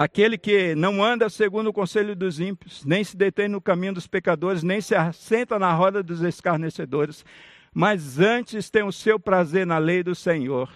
aquele 0.00 0.38
que 0.38 0.74
não 0.74 1.04
anda 1.04 1.28
segundo 1.28 1.66
o 1.66 1.72
conselho 1.74 2.16
dos 2.16 2.40
ímpios, 2.40 2.86
nem 2.86 3.04
se 3.04 3.14
detém 3.14 3.48
no 3.48 3.60
caminho 3.60 3.92
dos 3.92 4.06
pecadores, 4.06 4.62
nem 4.62 4.80
se 4.80 4.94
assenta 4.94 5.58
na 5.58 5.74
roda 5.74 6.02
dos 6.02 6.22
escarnecedores, 6.22 7.22
mas 7.74 8.18
antes 8.18 8.70
tem 8.70 8.82
o 8.82 8.90
seu 8.90 9.20
prazer 9.20 9.66
na 9.66 9.76
lei 9.76 10.02
do 10.02 10.14
Senhor, 10.14 10.70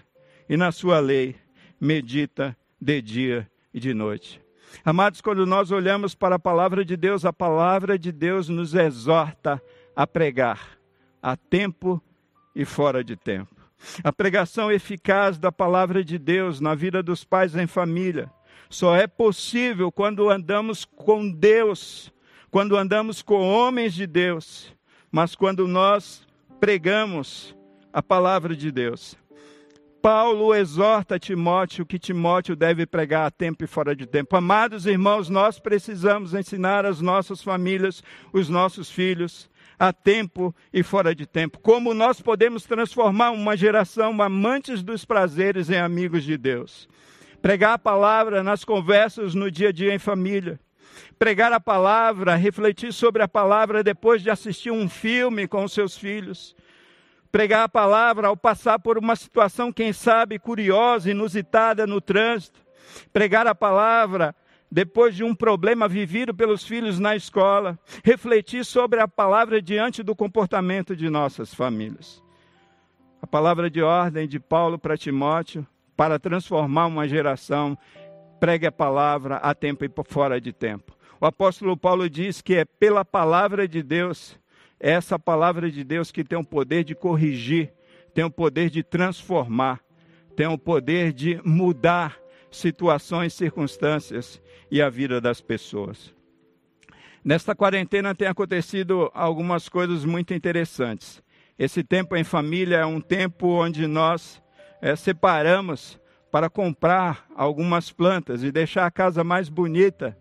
e 0.46 0.58
na 0.58 0.70
sua 0.70 1.00
lei 1.00 1.36
medita 1.80 2.54
de 2.78 3.00
dia 3.00 3.50
e 3.72 3.80
de 3.80 3.94
noite. 3.94 4.42
Amados, 4.84 5.22
quando 5.22 5.46
nós 5.46 5.70
olhamos 5.70 6.14
para 6.14 6.34
a 6.34 6.38
palavra 6.38 6.84
de 6.84 6.94
Deus, 6.94 7.24
a 7.24 7.32
palavra 7.32 7.98
de 7.98 8.12
Deus 8.12 8.50
nos 8.50 8.74
exorta 8.74 9.62
a 9.96 10.06
pregar 10.06 10.78
a 11.22 11.34
tempo 11.34 11.98
e 12.54 12.66
fora 12.66 13.02
de 13.02 13.16
tempo. 13.16 13.56
A 14.02 14.12
pregação 14.12 14.70
eficaz 14.70 15.38
da 15.38 15.50
palavra 15.50 16.04
de 16.04 16.18
Deus 16.18 16.60
na 16.60 16.74
vida 16.74 17.02
dos 17.02 17.24
pais 17.24 17.56
em 17.56 17.66
família 17.66 18.30
só 18.68 18.96
é 18.96 19.06
possível 19.06 19.90
quando 19.92 20.30
andamos 20.30 20.84
com 20.84 21.30
Deus, 21.30 22.12
quando 22.50 22.76
andamos 22.76 23.22
com 23.22 23.48
homens 23.48 23.94
de 23.94 24.06
Deus, 24.06 24.74
mas 25.10 25.34
quando 25.34 25.66
nós 25.68 26.26
pregamos 26.60 27.54
a 27.92 28.02
palavra 28.02 28.56
de 28.56 28.70
Deus. 28.72 29.16
Paulo 30.04 30.54
exorta 30.54 31.18
Timóteo 31.18 31.86
que 31.86 31.98
Timóteo 31.98 32.54
deve 32.54 32.84
pregar 32.84 33.26
a 33.26 33.30
tempo 33.30 33.64
e 33.64 33.66
fora 33.66 33.96
de 33.96 34.04
tempo. 34.04 34.36
Amados 34.36 34.84
irmãos, 34.84 35.30
nós 35.30 35.58
precisamos 35.58 36.34
ensinar 36.34 36.84
as 36.84 37.00
nossas 37.00 37.42
famílias, 37.42 38.02
os 38.30 38.50
nossos 38.50 38.90
filhos, 38.90 39.48
a 39.78 39.94
tempo 39.94 40.54
e 40.72 40.82
fora 40.82 41.14
de 41.14 41.24
tempo. 41.24 41.58
Como 41.58 41.94
nós 41.94 42.20
podemos 42.20 42.64
transformar 42.64 43.30
uma 43.30 43.56
geração 43.56 44.20
amantes 44.20 44.82
dos 44.82 45.06
prazeres 45.06 45.70
em 45.70 45.78
amigos 45.78 46.22
de 46.22 46.36
Deus. 46.36 46.86
Pregar 47.44 47.74
a 47.74 47.78
palavra 47.78 48.42
nas 48.42 48.64
conversas 48.64 49.34
no 49.34 49.50
dia 49.50 49.68
a 49.68 49.72
dia 49.72 49.94
em 49.94 49.98
família. 49.98 50.58
Pregar 51.18 51.52
a 51.52 51.60
palavra, 51.60 52.36
refletir 52.36 52.90
sobre 52.90 53.22
a 53.22 53.28
palavra 53.28 53.84
depois 53.84 54.22
de 54.22 54.30
assistir 54.30 54.70
um 54.70 54.88
filme 54.88 55.46
com 55.46 55.62
os 55.62 55.72
seus 55.74 55.94
filhos 55.94 56.56
pregar 57.34 57.64
a 57.64 57.68
palavra 57.68 58.28
ao 58.28 58.36
passar 58.36 58.78
por 58.78 58.96
uma 58.96 59.16
situação, 59.16 59.72
quem 59.72 59.92
sabe, 59.92 60.38
curiosa, 60.38 61.10
inusitada 61.10 61.84
no 61.84 62.00
trânsito, 62.00 62.64
pregar 63.12 63.44
a 63.44 63.54
palavra 63.56 64.32
depois 64.70 65.16
de 65.16 65.24
um 65.24 65.34
problema 65.34 65.88
vivido 65.88 66.32
pelos 66.32 66.64
filhos 66.64 67.00
na 67.00 67.16
escola, 67.16 67.76
refletir 68.04 68.64
sobre 68.64 69.00
a 69.00 69.08
palavra 69.08 69.60
diante 69.60 70.00
do 70.00 70.14
comportamento 70.14 70.94
de 70.94 71.10
nossas 71.10 71.52
famílias. 71.52 72.22
A 73.20 73.26
palavra 73.26 73.68
de 73.68 73.82
ordem 73.82 74.28
de 74.28 74.38
Paulo 74.38 74.78
para 74.78 74.96
Timóteo, 74.96 75.66
para 75.96 76.18
transformar 76.18 76.86
uma 76.86 77.08
geração, 77.08 77.78
pregue 78.40 78.66
a 78.66 78.72
palavra 78.72 79.36
a 79.36 79.54
tempo 79.54 79.84
e 79.84 79.90
fora 80.06 80.40
de 80.40 80.52
tempo. 80.52 80.96
O 81.20 81.26
apóstolo 81.26 81.76
Paulo 81.76 82.10
diz 82.10 82.42
que 82.42 82.56
é 82.56 82.64
pela 82.64 83.04
palavra 83.04 83.66
de 83.66 83.82
Deus 83.82 84.38
é 84.80 84.90
essa 84.90 85.18
palavra 85.18 85.70
de 85.70 85.82
Deus 85.82 86.12
que 86.12 86.22
tem 86.22 86.38
o 86.38 86.44
poder 86.44 86.84
de 86.84 86.94
corrigir, 86.94 87.72
tem 88.12 88.22
o 88.22 88.30
poder 88.30 88.68
de 88.68 88.82
transformar, 88.82 89.80
tem 90.36 90.46
o 90.46 90.58
poder 90.58 91.10
de 91.10 91.40
mudar 91.42 92.18
situações, 92.50 93.32
circunstâncias 93.32 94.42
e 94.70 94.82
a 94.82 94.90
vida 94.90 95.22
das 95.22 95.40
pessoas. 95.40 96.14
Nesta 97.24 97.54
quarentena 97.54 98.14
tem 98.14 98.28
acontecido 98.28 99.10
algumas 99.14 99.70
coisas 99.70 100.04
muito 100.04 100.34
interessantes. 100.34 101.22
Esse 101.58 101.82
tempo 101.82 102.14
em 102.14 102.22
família 102.22 102.76
é 102.76 102.86
um 102.86 103.00
tempo 103.00 103.46
onde 103.46 103.86
nós 103.86 104.42
é, 104.84 104.94
separamos 104.94 105.98
para 106.30 106.50
comprar 106.50 107.24
algumas 107.34 107.90
plantas 107.90 108.42
e 108.42 108.52
deixar 108.52 108.84
a 108.84 108.90
casa 108.90 109.24
mais 109.24 109.48
bonita, 109.48 110.14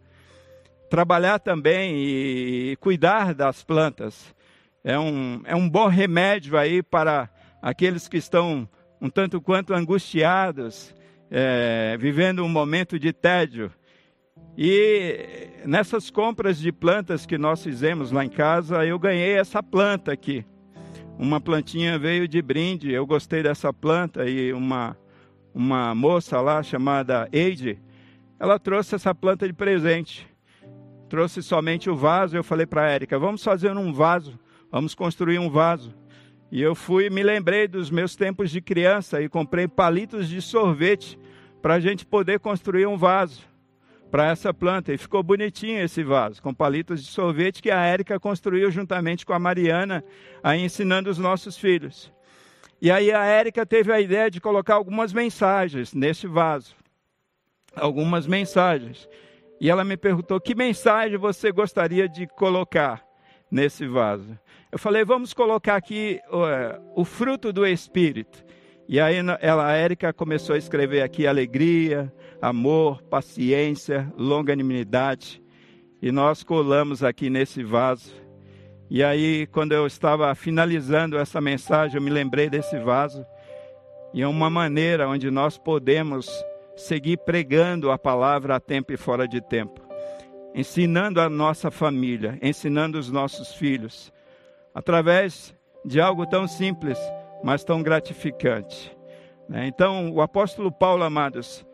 trabalhar 0.89 1.37
também 1.37 1.97
e 1.97 2.77
cuidar 2.77 3.33
das 3.33 3.61
plantas 3.61 4.33
é 4.81 4.97
um, 4.97 5.41
é 5.43 5.53
um 5.53 5.69
bom 5.69 5.87
remédio 5.87 6.57
aí 6.57 6.81
para 6.81 7.29
aqueles 7.61 8.07
que 8.07 8.15
estão 8.15 8.67
um 9.01 9.09
tanto 9.09 9.41
quanto 9.41 9.73
angustiados, 9.73 10.95
é, 11.29 11.97
vivendo 11.99 12.41
um 12.41 12.49
momento 12.49 12.97
de 12.97 13.11
tédio. 13.11 13.69
E 14.57 15.49
nessas 15.65 16.09
compras 16.09 16.57
de 16.57 16.71
plantas 16.71 17.25
que 17.25 17.37
nós 17.37 17.61
fizemos 17.61 18.11
lá 18.11 18.23
em 18.23 18.29
casa, 18.29 18.85
eu 18.85 18.97
ganhei 18.97 19.33
essa 19.33 19.61
planta 19.61 20.13
aqui. 20.13 20.45
Uma 21.17 21.39
plantinha 21.39 21.97
veio 21.97 22.27
de 22.27 22.41
brinde, 22.41 22.91
eu 22.91 23.05
gostei 23.05 23.43
dessa 23.43 23.71
planta 23.71 24.27
e 24.27 24.51
uma, 24.53 24.97
uma 25.53 25.93
moça 25.93 26.41
lá 26.41 26.61
chamada 26.63 27.29
Eide, 27.31 27.79
ela 28.39 28.59
trouxe 28.59 28.95
essa 28.95 29.13
planta 29.13 29.47
de 29.47 29.53
presente. 29.53 30.27
Trouxe 31.07 31.43
somente 31.43 31.89
o 31.89 31.95
vaso, 31.95 32.35
eu 32.35 32.43
falei 32.43 32.65
para 32.65 32.83
a 32.83 32.89
Érica, 32.89 33.19
vamos 33.19 33.43
fazer 33.43 33.75
um 33.77 33.93
vaso 33.93 34.39
vamos 34.73 34.95
construir 34.95 35.37
um 35.37 35.51
vaso. 35.51 35.93
E 36.51 36.59
eu 36.59 36.73
fui, 36.73 37.07
me 37.07 37.21
lembrei 37.21 37.67
dos 37.67 37.91
meus 37.91 38.15
tempos 38.15 38.49
de 38.49 38.59
criança 38.59 39.21
e 39.21 39.29
comprei 39.29 39.67
palitos 39.67 40.27
de 40.27 40.41
sorvete 40.41 41.19
para 41.61 41.75
a 41.75 41.79
gente 41.79 42.03
poder 42.03 42.39
construir 42.39 42.87
um 42.87 42.97
vaso 42.97 43.43
para 44.13 44.29
essa 44.29 44.53
planta. 44.53 44.93
E 44.93 44.97
ficou 44.97 45.23
bonitinho 45.23 45.81
esse 45.81 46.03
vaso, 46.03 46.39
com 46.39 46.53
palitos 46.53 47.03
de 47.03 47.09
sorvete 47.09 47.63
que 47.63 47.71
a 47.71 47.83
Érica 47.83 48.19
construiu 48.19 48.69
juntamente 48.69 49.25
com 49.25 49.33
a 49.33 49.39
Mariana, 49.39 50.03
aí 50.43 50.61
ensinando 50.61 51.09
os 51.09 51.17
nossos 51.17 51.57
filhos. 51.57 52.13
E 52.79 52.91
aí 52.91 53.11
a 53.11 53.25
Érica 53.25 53.65
teve 53.65 53.91
a 53.91 53.99
ideia 53.99 54.29
de 54.29 54.39
colocar 54.39 54.75
algumas 54.75 55.11
mensagens 55.11 55.95
nesse 55.95 56.27
vaso. 56.27 56.75
Algumas 57.75 58.27
mensagens. 58.27 59.09
E 59.59 59.67
ela 59.67 59.83
me 59.83 59.97
perguntou: 59.97 60.39
que 60.39 60.53
mensagem 60.53 61.17
você 61.17 61.51
gostaria 61.51 62.07
de 62.07 62.27
colocar 62.27 63.03
nesse 63.49 63.87
vaso? 63.87 64.37
Eu 64.71 64.77
falei, 64.77 65.03
vamos 65.03 65.33
colocar 65.33 65.75
aqui 65.75 66.19
uh, 66.27 66.83
o 66.95 67.03
fruto 67.03 67.51
do 67.51 67.65
Espírito. 67.65 68.45
E 68.87 68.99
aí 68.99 69.15
ela, 69.41 69.65
a 69.65 69.71
Érica 69.71 70.13
começou 70.13 70.53
a 70.53 70.59
escrever 70.59 71.01
aqui 71.01 71.25
alegria, 71.25 72.13
amor, 72.43 73.01
paciência, 73.03 74.11
longanimidade. 74.17 75.41
E 76.01 76.11
nós 76.11 76.43
colamos 76.43 77.01
aqui 77.01 77.29
nesse 77.29 77.63
vaso. 77.63 78.11
E 78.89 79.01
aí, 79.01 79.47
quando 79.47 79.71
eu 79.71 79.87
estava 79.87 80.35
finalizando 80.35 81.17
essa 81.17 81.39
mensagem, 81.39 81.95
eu 81.95 82.01
me 82.01 82.09
lembrei 82.09 82.49
desse 82.49 82.77
vaso. 82.77 83.25
E 84.13 84.21
é 84.21 84.27
uma 84.27 84.49
maneira 84.49 85.07
onde 85.07 85.31
nós 85.31 85.57
podemos 85.57 86.29
seguir 86.75 87.17
pregando 87.19 87.89
a 87.89 87.97
palavra 87.97 88.57
a 88.57 88.59
tempo 88.59 88.91
e 88.91 88.97
fora 88.97 89.25
de 89.25 89.39
tempo, 89.39 89.79
ensinando 90.53 91.21
a 91.21 91.29
nossa 91.29 91.71
família, 91.71 92.37
ensinando 92.41 92.99
os 92.99 93.09
nossos 93.09 93.53
filhos, 93.53 94.11
através 94.75 95.55
de 95.85 96.01
algo 96.01 96.25
tão 96.25 96.45
simples, 96.45 96.99
mas 97.41 97.63
tão 97.63 97.81
gratificante. 97.81 98.95
Né? 99.47 99.65
Então, 99.67 100.11
o 100.11 100.21
apóstolo 100.21 100.71
Paulo, 100.71 101.03
amados, 101.03 101.65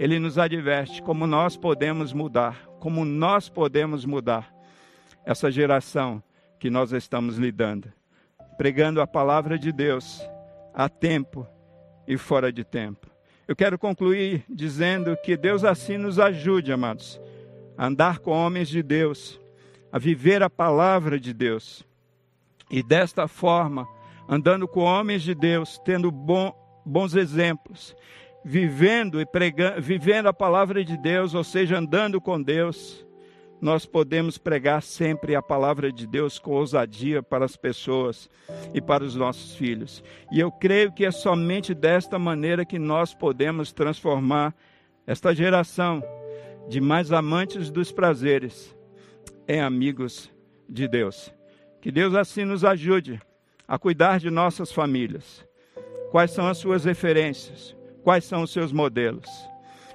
ele 0.00 0.18
nos 0.18 0.38
adverte 0.38 1.02
como 1.02 1.26
nós 1.26 1.58
podemos 1.58 2.14
mudar, 2.14 2.64
como 2.80 3.04
nós 3.04 3.50
podemos 3.50 4.06
mudar 4.06 4.50
essa 5.26 5.50
geração 5.50 6.22
que 6.58 6.70
nós 6.70 6.90
estamos 6.92 7.36
lidando, 7.36 7.92
pregando 8.56 9.02
a 9.02 9.06
palavra 9.06 9.58
de 9.58 9.70
Deus 9.70 10.26
a 10.72 10.88
tempo 10.88 11.46
e 12.08 12.16
fora 12.16 12.50
de 12.50 12.64
tempo. 12.64 13.10
Eu 13.46 13.54
quero 13.54 13.78
concluir 13.78 14.42
dizendo 14.48 15.14
que 15.22 15.36
Deus 15.36 15.64
assim 15.64 15.98
nos 15.98 16.18
ajude, 16.18 16.72
amados, 16.72 17.20
a 17.76 17.86
andar 17.86 18.20
com 18.20 18.30
homens 18.30 18.70
de 18.70 18.82
Deus, 18.82 19.38
a 19.92 19.98
viver 19.98 20.42
a 20.42 20.48
palavra 20.48 21.20
de 21.20 21.34
Deus 21.34 21.86
e 22.70 22.82
desta 22.82 23.28
forma 23.28 23.86
andando 24.26 24.66
com 24.66 24.80
homens 24.80 25.20
de 25.20 25.34
Deus, 25.34 25.78
tendo 25.84 26.10
bom, 26.10 26.54
bons 26.86 27.14
exemplos, 27.14 27.94
vivendo 28.44 29.20
e 29.20 29.26
pregando, 29.26 29.80
vivendo 29.80 30.26
a 30.26 30.32
palavra 30.32 30.84
de 30.84 30.96
Deus, 30.96 31.34
ou 31.34 31.44
seja, 31.44 31.78
andando 31.78 32.20
com 32.20 32.40
Deus, 32.40 33.06
nós 33.60 33.84
podemos 33.84 34.38
pregar 34.38 34.82
sempre 34.82 35.34
a 35.34 35.42
palavra 35.42 35.92
de 35.92 36.06
Deus 36.06 36.38
com 36.38 36.52
ousadia 36.52 37.22
para 37.22 37.44
as 37.44 37.56
pessoas 37.56 38.28
e 38.72 38.80
para 38.80 39.04
os 39.04 39.14
nossos 39.14 39.54
filhos. 39.54 40.02
E 40.32 40.40
eu 40.40 40.50
creio 40.50 40.92
que 40.92 41.04
é 41.04 41.10
somente 41.10 41.74
desta 41.74 42.18
maneira 42.18 42.64
que 42.64 42.78
nós 42.78 43.12
podemos 43.12 43.72
transformar 43.72 44.54
esta 45.06 45.34
geração 45.34 46.02
de 46.68 46.80
mais 46.80 47.12
amantes 47.12 47.70
dos 47.70 47.92
prazeres 47.92 48.74
em 49.46 49.60
amigos 49.60 50.30
de 50.68 50.88
Deus. 50.88 51.32
Que 51.80 51.90
Deus 51.90 52.14
assim 52.14 52.44
nos 52.44 52.64
ajude 52.64 53.20
a 53.68 53.78
cuidar 53.78 54.18
de 54.18 54.30
nossas 54.30 54.72
famílias. 54.72 55.46
Quais 56.10 56.30
são 56.30 56.46
as 56.46 56.58
suas 56.58 56.84
referências? 56.84 57.76
Quais 58.02 58.24
são 58.24 58.42
os 58.42 58.52
seus 58.52 58.72
modelos? 58.72 59.28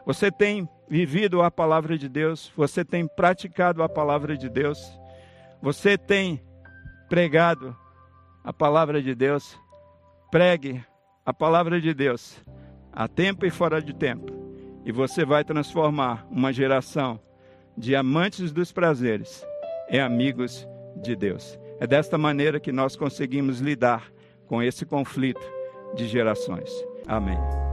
Você 0.06 0.32
tem 0.32 0.70
vivido 0.88 1.42
a 1.42 1.50
palavra 1.50 1.98
de 1.98 2.08
Deus? 2.08 2.52
Você 2.56 2.86
tem 2.86 3.08
praticado 3.08 3.82
a 3.82 3.90
palavra 3.90 4.38
de 4.38 4.50
Deus? 4.50 4.80
Você 5.62 5.98
tem 5.98 6.42
pregado 7.10 7.76
a 8.44 8.54
palavra 8.54 9.02
de 9.02 9.16
Deus? 9.16 9.60
Pregue 10.30 10.84
a 11.26 11.34
palavra 11.34 11.82
de 11.82 11.94
Deus 11.94 12.44
a 12.96 13.08
tempo 13.08 13.46
e 13.46 13.50
fora 13.50 13.82
de 13.82 13.94
tempo. 13.94 14.34
E 14.86 14.92
você 14.92 15.26
vai 15.26 15.44
transformar 15.44 16.26
uma 16.32 16.54
geração 16.54 17.20
de 17.78 17.96
amantes 17.96 18.54
dos 18.54 18.72
prazeres 18.72 19.46
em 19.90 20.00
amigos 20.00 20.68
de 21.02 21.16
Deus. 21.16 21.60
É 21.80 21.86
desta 21.86 22.18
maneira 22.18 22.60
que 22.60 22.72
nós 22.72 22.96
conseguimos 22.96 23.60
lidar 23.60 24.10
com 24.48 24.64
esse 24.64 24.86
conflito 24.86 25.42
de 25.96 26.08
gerações. 26.08 26.72
Amém. 27.06 27.65